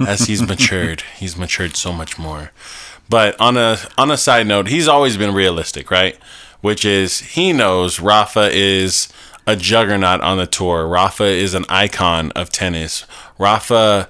[0.00, 2.50] As he's matured, he's matured so much more.
[3.08, 6.18] But on a on a side note, he's always been realistic, right?
[6.60, 9.08] Which is he knows Rafa is
[9.46, 10.86] a juggernaut on the tour.
[10.86, 13.06] Rafa is an icon of tennis.
[13.38, 14.08] Rafa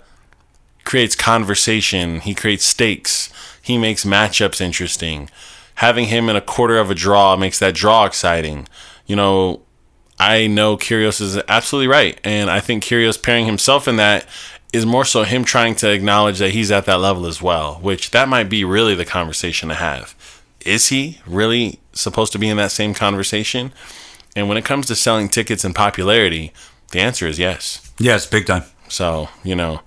[0.84, 2.20] creates conversation.
[2.20, 3.30] He creates stakes.
[3.60, 5.30] He makes matchups interesting.
[5.76, 8.68] Having him in a quarter of a draw makes that draw exciting.
[9.06, 9.62] You know,
[10.18, 14.26] I know Kyrgios is absolutely right, and I think Kyrgios pairing himself in that
[14.72, 17.76] is more so him trying to acknowledge that he's at that level as well.
[17.76, 20.14] Which that might be really the conversation to have.
[20.64, 23.72] Is he really supposed to be in that same conversation?
[24.36, 26.52] And when it comes to selling tickets and popularity,
[26.90, 27.92] the answer is yes.
[27.98, 28.64] Yes, big time.
[28.88, 29.80] So you know,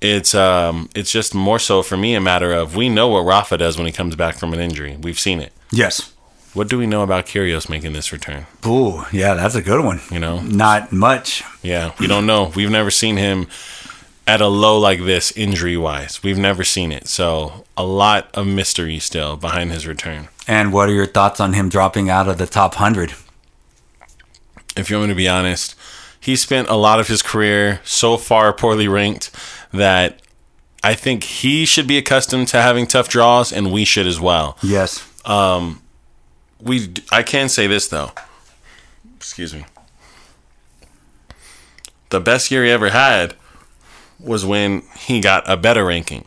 [0.00, 3.56] it's um, it's just more so for me a matter of we know what Rafa
[3.58, 4.96] does when he comes back from an injury.
[5.00, 5.52] We've seen it.
[5.70, 6.12] Yes.
[6.54, 8.44] What do we know about Kyrgios making this return?
[8.66, 10.02] Ooh, yeah, that's a good one.
[10.10, 11.42] You know, Not much.
[11.62, 12.52] yeah, we don't know.
[12.54, 13.46] We've never seen him
[14.26, 16.22] at a low like this injury wise.
[16.22, 17.08] We've never seen it.
[17.08, 20.28] So a lot of mystery still behind his return.
[20.46, 23.14] And what are your thoughts on him dropping out of the top 100?
[24.76, 25.74] If you want me to be honest,
[26.20, 29.30] he spent a lot of his career so far poorly ranked
[29.72, 30.20] that
[30.82, 34.56] I think he should be accustomed to having tough draws, and we should as well.
[34.62, 35.06] Yes.
[35.24, 35.82] Um,
[36.60, 38.12] We, I can say this though.
[39.16, 39.64] Excuse me.
[42.10, 43.34] The best year he ever had
[44.20, 46.24] was when he got a better ranking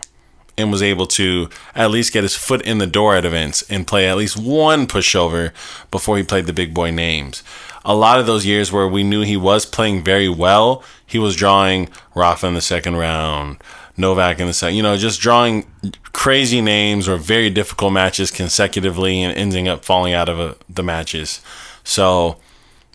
[0.57, 3.85] and was able to at least get his foot in the door at events and
[3.87, 5.51] play at least one pushover
[5.91, 7.43] before he played the big boy names.
[7.85, 11.35] A lot of those years where we knew he was playing very well, he was
[11.35, 13.57] drawing Rafa in the second round,
[13.95, 15.65] Novak in the second, you know, just drawing
[16.11, 20.83] crazy names or very difficult matches consecutively and ending up falling out of uh the
[20.83, 21.41] matches.
[21.83, 22.37] So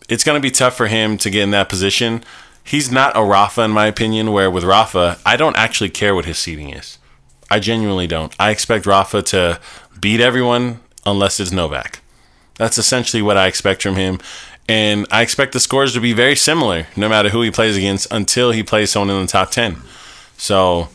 [0.09, 2.25] it's going to be tough for him to get in that position.
[2.65, 6.25] He's not a Rafa, in my opinion, where with Rafa, I don't actually care what
[6.25, 6.99] his seating is.
[7.51, 8.35] I genuinely don't.
[8.39, 9.61] I expect Rafa to
[10.01, 12.01] beat everyone unless it's Novak.
[12.57, 14.21] That's essentially what I expect from him.
[14.71, 18.07] And I expect the scores to be very similar no matter who he plays against
[18.13, 19.79] until he plays someone in the top 10.
[20.37, 20.89] So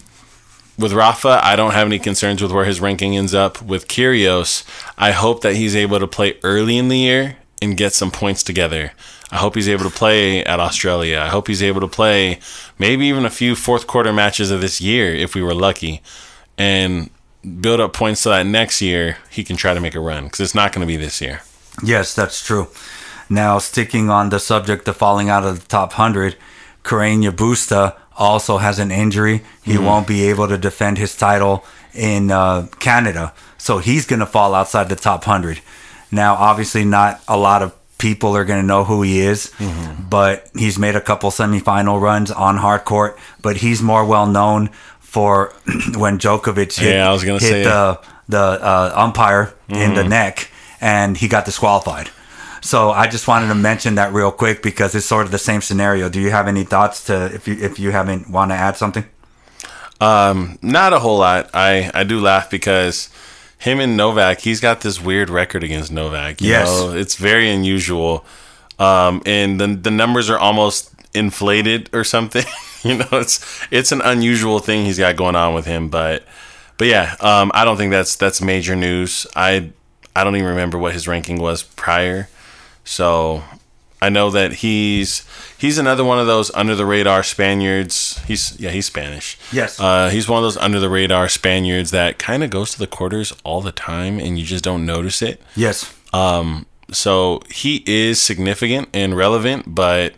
[0.80, 3.62] with Rafa, I don't have any concerns with where his ranking ends up.
[3.62, 4.64] With Kyrgios,
[4.98, 8.44] I hope that he's able to play early in the year and get some points
[8.44, 8.94] together.
[9.30, 11.20] I hope he's able to play at Australia.
[11.20, 12.40] I hope he's able to play
[12.80, 16.02] maybe even a few fourth quarter matches of this year if we were lucky
[16.58, 17.10] and
[17.60, 20.40] build up points so that next year he can try to make a run because
[20.40, 21.42] it's not going to be this year.
[21.84, 22.70] Yes, that's true.
[23.30, 26.36] Now, sticking on the subject of falling out of the top 100,
[26.84, 29.44] Carreño Busta also has an injury.
[29.64, 33.34] He won't be able to defend his title in uh, Canada.
[33.58, 35.60] So he's going to fall outside the top 100.
[36.12, 39.52] Now, obviously, not a lot of people are going to know who he is,
[40.10, 43.18] but he's made a couple semifinal runs on hard court.
[43.42, 45.54] But he's more well known for
[45.96, 47.64] when Djokovic hit, Yeah, I was gonna hit say.
[47.64, 52.10] the, the uh, umpire in the neck and he got disqualified.
[52.66, 55.62] So I just wanted to mention that real quick because it's sort of the same
[55.62, 56.10] scenario.
[56.10, 59.06] Do you have any thoughts to if you if you haven't want to add something?
[60.02, 61.50] Um, not a whole lot.
[61.54, 63.10] I I do laugh because
[63.60, 66.42] him and Novak, he's got this weird record against Novak.
[66.42, 66.68] You Yes.
[66.68, 66.96] know?
[66.96, 68.26] it's very unusual.
[68.80, 72.46] Um, and the the numbers are almost inflated or something.
[72.84, 75.88] you know, it's it's an unusual thing he's got going on with him.
[75.90, 76.24] But
[76.80, 79.28] but yeah, um, I don't think that's that's major news.
[79.36, 79.70] I
[80.16, 82.28] I don't even remember what his ranking was prior.
[82.86, 83.44] So
[84.02, 85.26] I know that he's
[85.58, 88.22] he's another one of those under the radar Spaniards.
[88.28, 89.38] He's yeah, he's Spanish.
[89.52, 89.80] Yes.
[89.80, 92.88] Uh, he's one of those under the radar Spaniards that kind of goes to the
[92.88, 95.42] quarters all the time, and you just don't notice it.
[95.56, 95.94] Yes.
[96.92, 100.14] So he is significant and relevant, but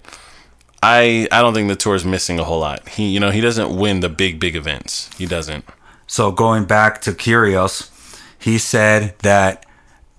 [0.83, 2.87] I I don't think the tour is missing a whole lot.
[2.89, 5.09] He you know he doesn't win the big big events.
[5.17, 5.65] He doesn't.
[6.07, 7.89] So going back to Kyrgios,
[8.39, 9.65] he said that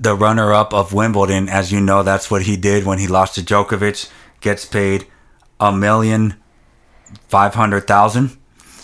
[0.00, 3.42] the runner-up of Wimbledon, as you know, that's what he did when he lost to
[3.42, 5.06] Djokovic, gets paid
[5.58, 6.36] a million
[7.28, 8.36] five hundred thousand.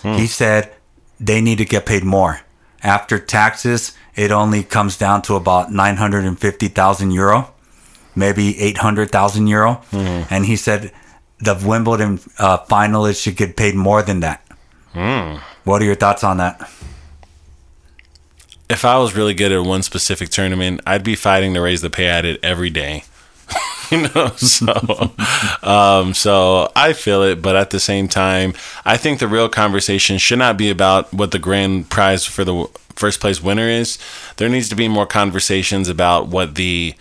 [0.02, 0.14] Hmm.
[0.14, 0.72] He said
[1.20, 2.40] they need to get paid more.
[2.82, 7.54] After taxes, it only comes down to about nine hundred and fifty thousand euro,
[8.16, 9.74] maybe eight hundred thousand euro.
[9.90, 10.22] Hmm.
[10.30, 10.92] And he said
[11.38, 14.44] the Wimbledon uh, finalists should get paid more than that.
[14.92, 15.36] Hmm.
[15.64, 16.60] What are your thoughts on that?
[18.74, 21.90] If I was really good at one specific tournament, I'd be fighting to raise the
[21.90, 23.04] pay at it every day.
[23.92, 25.12] you know, so
[25.62, 28.52] um, so I feel it, but at the same time,
[28.84, 32.66] I think the real conversation should not be about what the grand prize for the
[32.96, 33.96] first place winner is.
[34.38, 36.94] There needs to be more conversations about what the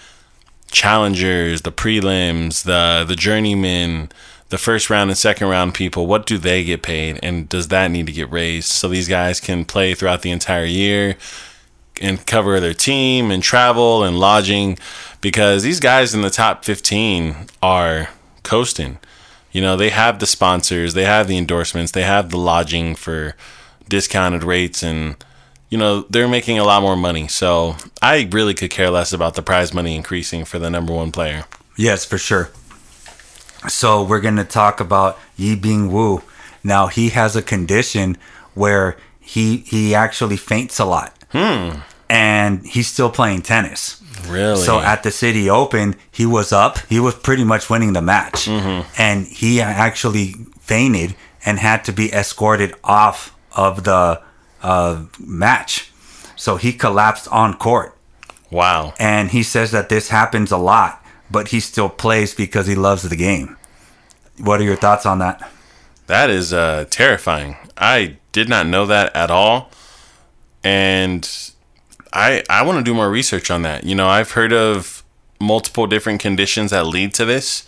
[0.70, 4.12] challengers, the prelims, the the journeymen,
[4.50, 7.90] the first round and second round people, what do they get paid and does that
[7.90, 11.18] need to get raised so these guys can play throughout the entire year
[12.04, 14.78] and cover their team and travel and lodging
[15.22, 18.10] because these guys in the top 15 are
[18.44, 19.00] coasting.
[19.52, 23.36] You know, they have the sponsors, they have the endorsements, they have the lodging for
[23.88, 25.16] discounted rates and
[25.70, 27.28] you know, they're making a lot more money.
[27.28, 31.12] So, I really could care less about the prize money increasing for the number 1
[31.12, 31.46] player.
[31.76, 32.52] Yes, for sure.
[33.68, 36.22] So we're going to talk about Yibing Wu.
[36.64, 38.18] Now he has a condition
[38.54, 41.18] where he he actually faints a lot.
[41.32, 41.80] Hmm.
[42.14, 44.02] And he's still playing tennis.
[44.28, 44.62] Really?
[44.62, 46.78] So at the City Open, he was up.
[46.88, 48.48] He was pretty much winning the match.
[48.48, 54.22] And he actually fainted and had to be escorted off of the
[54.62, 55.92] uh, match.
[56.36, 57.98] So he collapsed on court.
[58.52, 58.94] wow.
[59.00, 63.04] And he says that this happens a lot, but he still plays because he loves
[63.04, 63.58] the game.
[64.38, 65.50] What are your thoughts on that?
[66.08, 67.56] That is uh, terrifying.
[67.78, 69.70] I did not know that at all,
[70.64, 71.28] and
[72.14, 73.84] I I want to do more research on that.
[73.84, 75.04] You know, I've heard of
[75.40, 77.66] multiple different conditions that lead to this.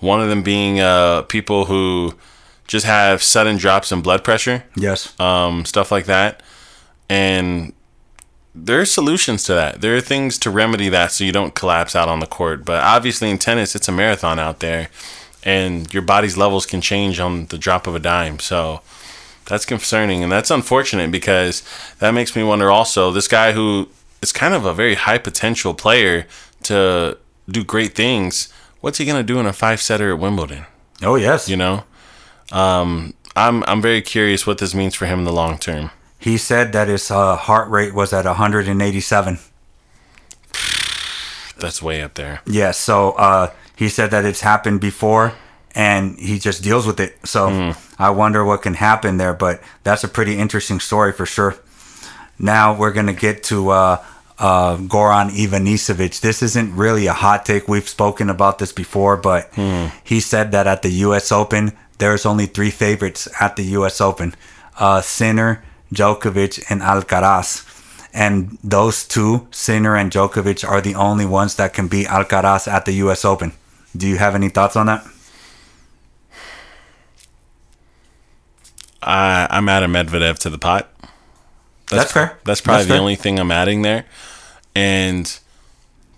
[0.00, 2.14] One of them being uh, people who
[2.66, 5.18] just have sudden drops in blood pressure, Yes.
[5.20, 6.40] um, stuff like that,
[7.08, 7.72] and
[8.54, 9.80] there are solutions to that.
[9.80, 12.64] There are things to remedy that so you don't collapse out on the court.
[12.64, 14.88] But obviously, in tennis, it's a marathon out there,
[15.44, 18.38] and your body's levels can change on the drop of a dime.
[18.38, 18.80] So
[19.50, 21.62] that's concerning, and that's unfortunate because
[21.98, 22.70] that makes me wonder.
[22.70, 23.88] Also, this guy who
[24.22, 26.26] is kind of a very high potential player
[26.62, 28.50] to do great things.
[28.80, 30.66] What's he gonna do in a five setter at Wimbledon?
[31.02, 31.48] oh, yes.
[31.48, 31.82] You know,
[32.52, 35.90] um, I'm I'm very curious what this means for him in the long term.
[36.18, 39.38] he said that his uh, heart rate was at 187.
[41.58, 42.40] That's way up there.
[42.46, 42.78] Yes.
[42.78, 45.32] So uh, he said that it's happened before
[45.74, 47.16] and he just deals with it.
[47.24, 49.34] So I wonder what can happen there.
[49.34, 51.56] But that's a pretty interesting story for sure.
[52.38, 54.04] Now we're going to get to uh,
[54.38, 56.20] uh, Goran Ivanisevic.
[56.20, 57.68] This isn't really a hot take.
[57.68, 59.50] We've spoken about this before, but
[60.04, 61.30] he said that at the U.S.
[61.30, 64.00] Open, there's only three favorites at the U.S.
[64.00, 64.34] Open
[64.78, 65.62] uh, Sinner,
[65.92, 67.66] Djokovic, and Alcaraz.
[68.12, 72.86] And those two, Sinner and Djokovic, are the only ones that can beat Alcaraz at
[72.86, 73.24] the U.S.
[73.24, 73.52] Open.
[73.96, 75.04] Do you have any thoughts on that?
[79.02, 80.92] I I'm adding Medvedev to the pot.
[81.90, 82.38] That's fair.
[82.44, 83.00] That's probably That's the fair.
[83.00, 84.04] only thing I'm adding there,
[84.74, 85.38] and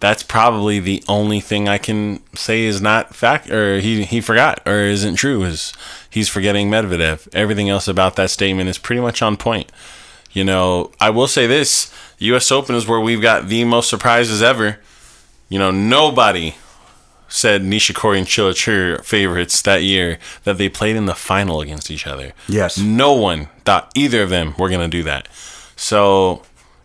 [0.00, 4.60] that's probably the only thing I can say is not fact or he he forgot
[4.66, 5.72] or isn't true is
[6.10, 7.28] he's forgetting Medvedev.
[7.32, 9.70] Everything else about that statement is pretty much on point.
[10.32, 12.50] You know, I will say this: U.S.
[12.50, 14.78] Open is where we've got the most surprises ever.
[15.48, 16.54] You know, nobody
[17.32, 21.90] said Nishikori and Cilic were favorites that year that they played in the final against
[21.90, 22.34] each other.
[22.46, 22.76] Yes.
[22.76, 25.28] No one thought either of them were going to do that.
[25.74, 26.42] So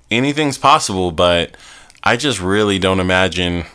[0.10, 1.58] anything's possible, but
[2.02, 3.66] I just really don't imagine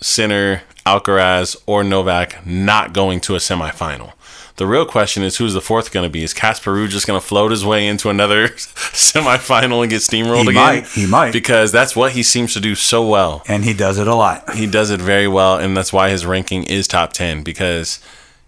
[0.00, 4.14] Sinner, Alcaraz, or Novak not going to a semifinal.
[4.56, 6.22] The real question is who's the fourth going to be?
[6.22, 10.44] Is Casper Ruud just going to float his way into another semifinal and get steamrolled
[10.44, 10.54] He again?
[10.54, 11.32] might, he might.
[11.32, 14.54] Because that's what he seems to do so well And he does it a lot.
[14.54, 18.00] he does it very well, and that's why his ranking is top ten because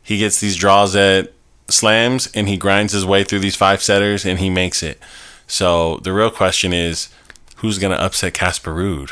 [0.02, 1.32] he gets these draws at
[1.68, 4.98] slams and he grinds his way through these five setters and he makes it.
[5.46, 7.08] So the real question is,
[7.56, 9.10] who's gonna upset Casper Ruud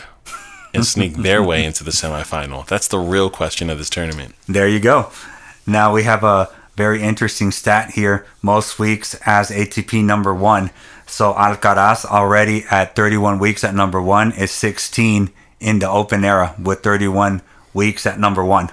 [0.73, 2.67] and sneak their way into the semifinal?
[2.67, 4.35] That's the real question of this tournament.
[4.49, 5.11] There you go.
[5.67, 8.27] Now we have a very interesting stat here.
[8.43, 10.71] Most weeks as ATP number one.
[11.07, 16.55] So Alcaraz already at 31 weeks at number one is 16 in the open era
[16.63, 18.71] with 31 weeks at number one.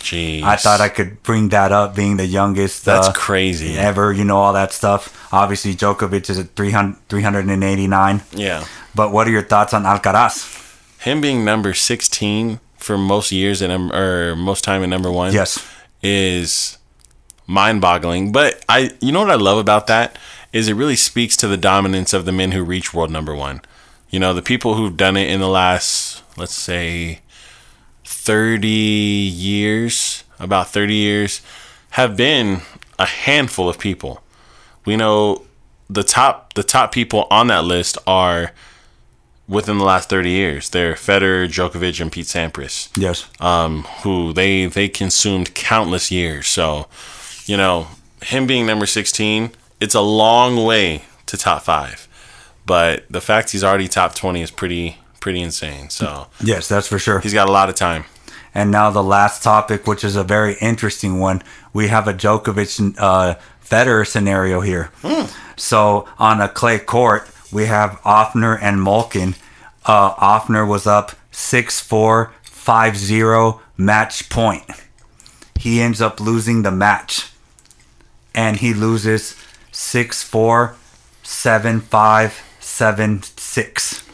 [0.00, 2.84] Jeez, I thought I could bring that up, being the youngest.
[2.84, 3.78] That's uh, crazy.
[3.78, 5.32] Ever, you know, all that stuff.
[5.32, 8.22] Obviously, Djokovic is at 300, 389.
[8.32, 8.64] Yeah,
[8.96, 10.58] But what are your thoughts on Alcaraz?
[10.98, 15.32] him being number sixteen for most years and or most time at number one.
[15.32, 15.64] Yes.
[16.02, 16.78] is
[17.52, 18.32] mind-boggling.
[18.32, 20.18] But I, you know what I love about that
[20.52, 23.60] is it really speaks to the dominance of the men who reach world number one.
[24.10, 27.20] You know, the people who've done it in the last, let's say,
[28.04, 31.40] thirty years, about thirty years,
[31.90, 32.60] have been
[32.98, 34.22] a handful of people.
[34.84, 35.42] we know
[35.88, 38.52] the top the top people on that list are
[39.48, 40.70] within the last 30 years.
[40.70, 42.88] They're Federer, Djokovic, and Pete Sampras.
[42.96, 43.28] Yes.
[43.40, 46.46] Um, who they they consumed countless years.
[46.46, 46.86] So,
[47.46, 47.88] you know,
[48.22, 52.08] him being number 16, it's a long way to top five.
[52.66, 55.88] But the fact he's already top 20 is pretty pretty insane.
[55.90, 57.20] So Yes, that's for sure.
[57.20, 58.04] he's got a lot of time.
[58.54, 61.42] And now the last topic, which is a very interesting one.
[61.72, 63.34] We have a Djokovic uh,
[63.64, 64.90] Federer scenario here.
[65.56, 69.36] So on a clay court, we have Ofner and Malkin.
[69.86, 74.64] Uh, Ofner was up 6-4, 5-0 match point.
[75.58, 77.30] He ends up losing the match.
[78.34, 79.36] And he loses
[79.72, 80.74] 6-4,
[81.22, 84.08] 7-5, 7-6.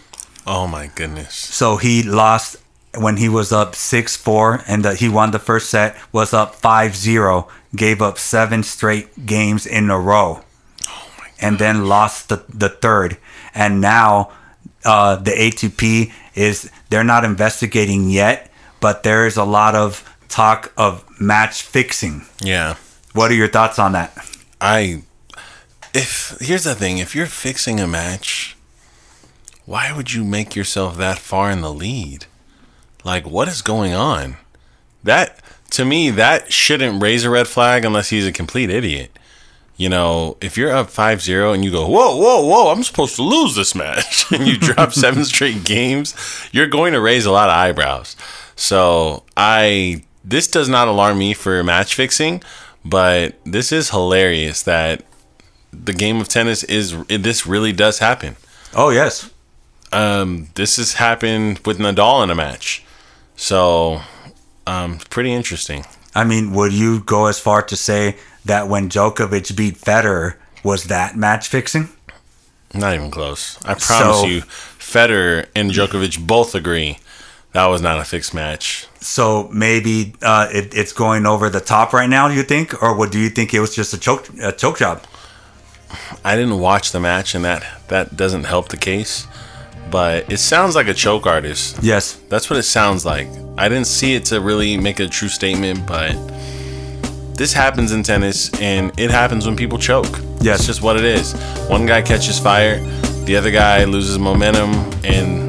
[0.47, 1.35] Oh my goodness.
[1.35, 2.57] So he lost
[2.97, 7.47] when he was up 6-4 and the, he won the first set was up 5-0
[7.77, 10.43] gave up seven straight games in a row
[11.39, 13.19] and then lost the, the third
[13.55, 14.33] and now
[14.87, 18.51] uh, the ATP is they're not investigating yet
[18.81, 22.77] but there is a lot of talk of match fixing Yeah.
[23.19, 24.17] What are your thoughts on that
[24.61, 25.03] I
[25.93, 28.57] if here's the thing, if you're fixing a match,
[29.65, 32.27] why would you make yourself that far in the lead?
[33.03, 34.37] Like what is going on?
[35.03, 35.41] That
[35.71, 39.11] to me that shouldn't raise a red flag unless he's a complete idiot.
[39.77, 43.23] You know, if you're up 5-0 and you go, "Whoa, whoa, whoa, I'm supposed to
[43.23, 46.15] lose this match." and you drop seven straight games,
[46.53, 48.17] you're going to raise a lot of eyebrows.
[48.55, 52.43] So, I this does not alarm me for match fixing,
[52.85, 55.05] but this is hilarious that
[55.73, 58.37] the game of tennis is this really does happen.
[58.75, 59.31] oh yes
[59.93, 62.85] Um, this has happened with Nadal in a match,
[63.37, 64.03] so
[64.67, 65.85] um, pretty interesting.
[66.15, 70.85] I mean would you go as far to say that when Djokovic beat Federer was
[70.85, 71.89] that match fixing
[72.75, 73.57] Not even close.
[73.65, 74.43] I promise So- you,
[74.79, 76.99] Federer and Djokovic both agree
[77.59, 78.87] that was not a fixed match.
[79.01, 82.29] So maybe uh, it, it's going over the top right now.
[82.29, 85.03] You think, or what do you think it was just a choke a choke job?
[86.25, 89.27] I didn't watch the match, and that that doesn't help the case.
[89.91, 91.79] But it sounds like a choke artist.
[91.83, 93.27] Yes, That's what it sounds like.
[93.57, 96.13] I didn't see it to really make a true statement, but
[97.35, 100.21] this happens in tennis, and it happens when people choke.
[100.41, 100.59] Yes.
[100.61, 101.33] it's just what it is.
[101.69, 102.79] One guy catches fire,
[103.25, 105.48] the other guy loses momentum, and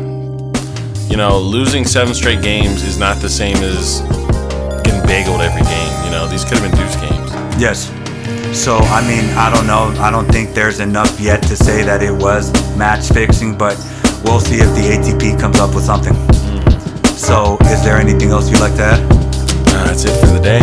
[1.09, 4.01] you know, losing seven straight games is not the same as
[4.83, 6.05] getting bageled every game.
[6.05, 7.31] You know, these could have been deuce games.
[7.61, 7.91] yes.
[8.57, 9.93] So I mean, I don't know.
[10.01, 13.77] I don't think there's enough yet to say that it was match fixing, but
[14.23, 16.15] we'll see if the ATP comes up with something.
[17.15, 19.03] So, is there anything else you'd like to add?
[19.69, 20.59] Uh, that's it for the day.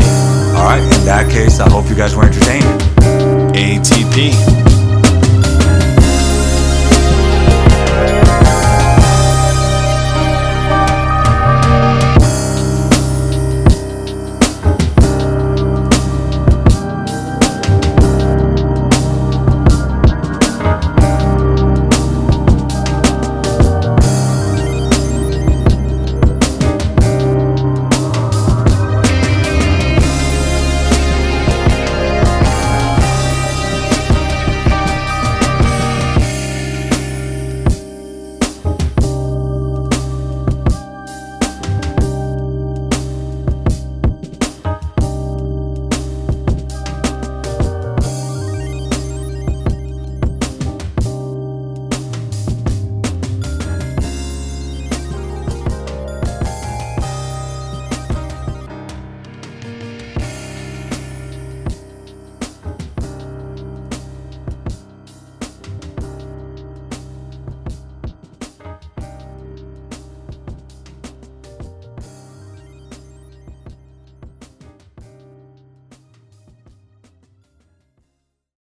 [0.57, 0.83] All right.
[0.83, 2.65] In that case, I hope you guys were entertained.
[3.55, 4.66] ATP.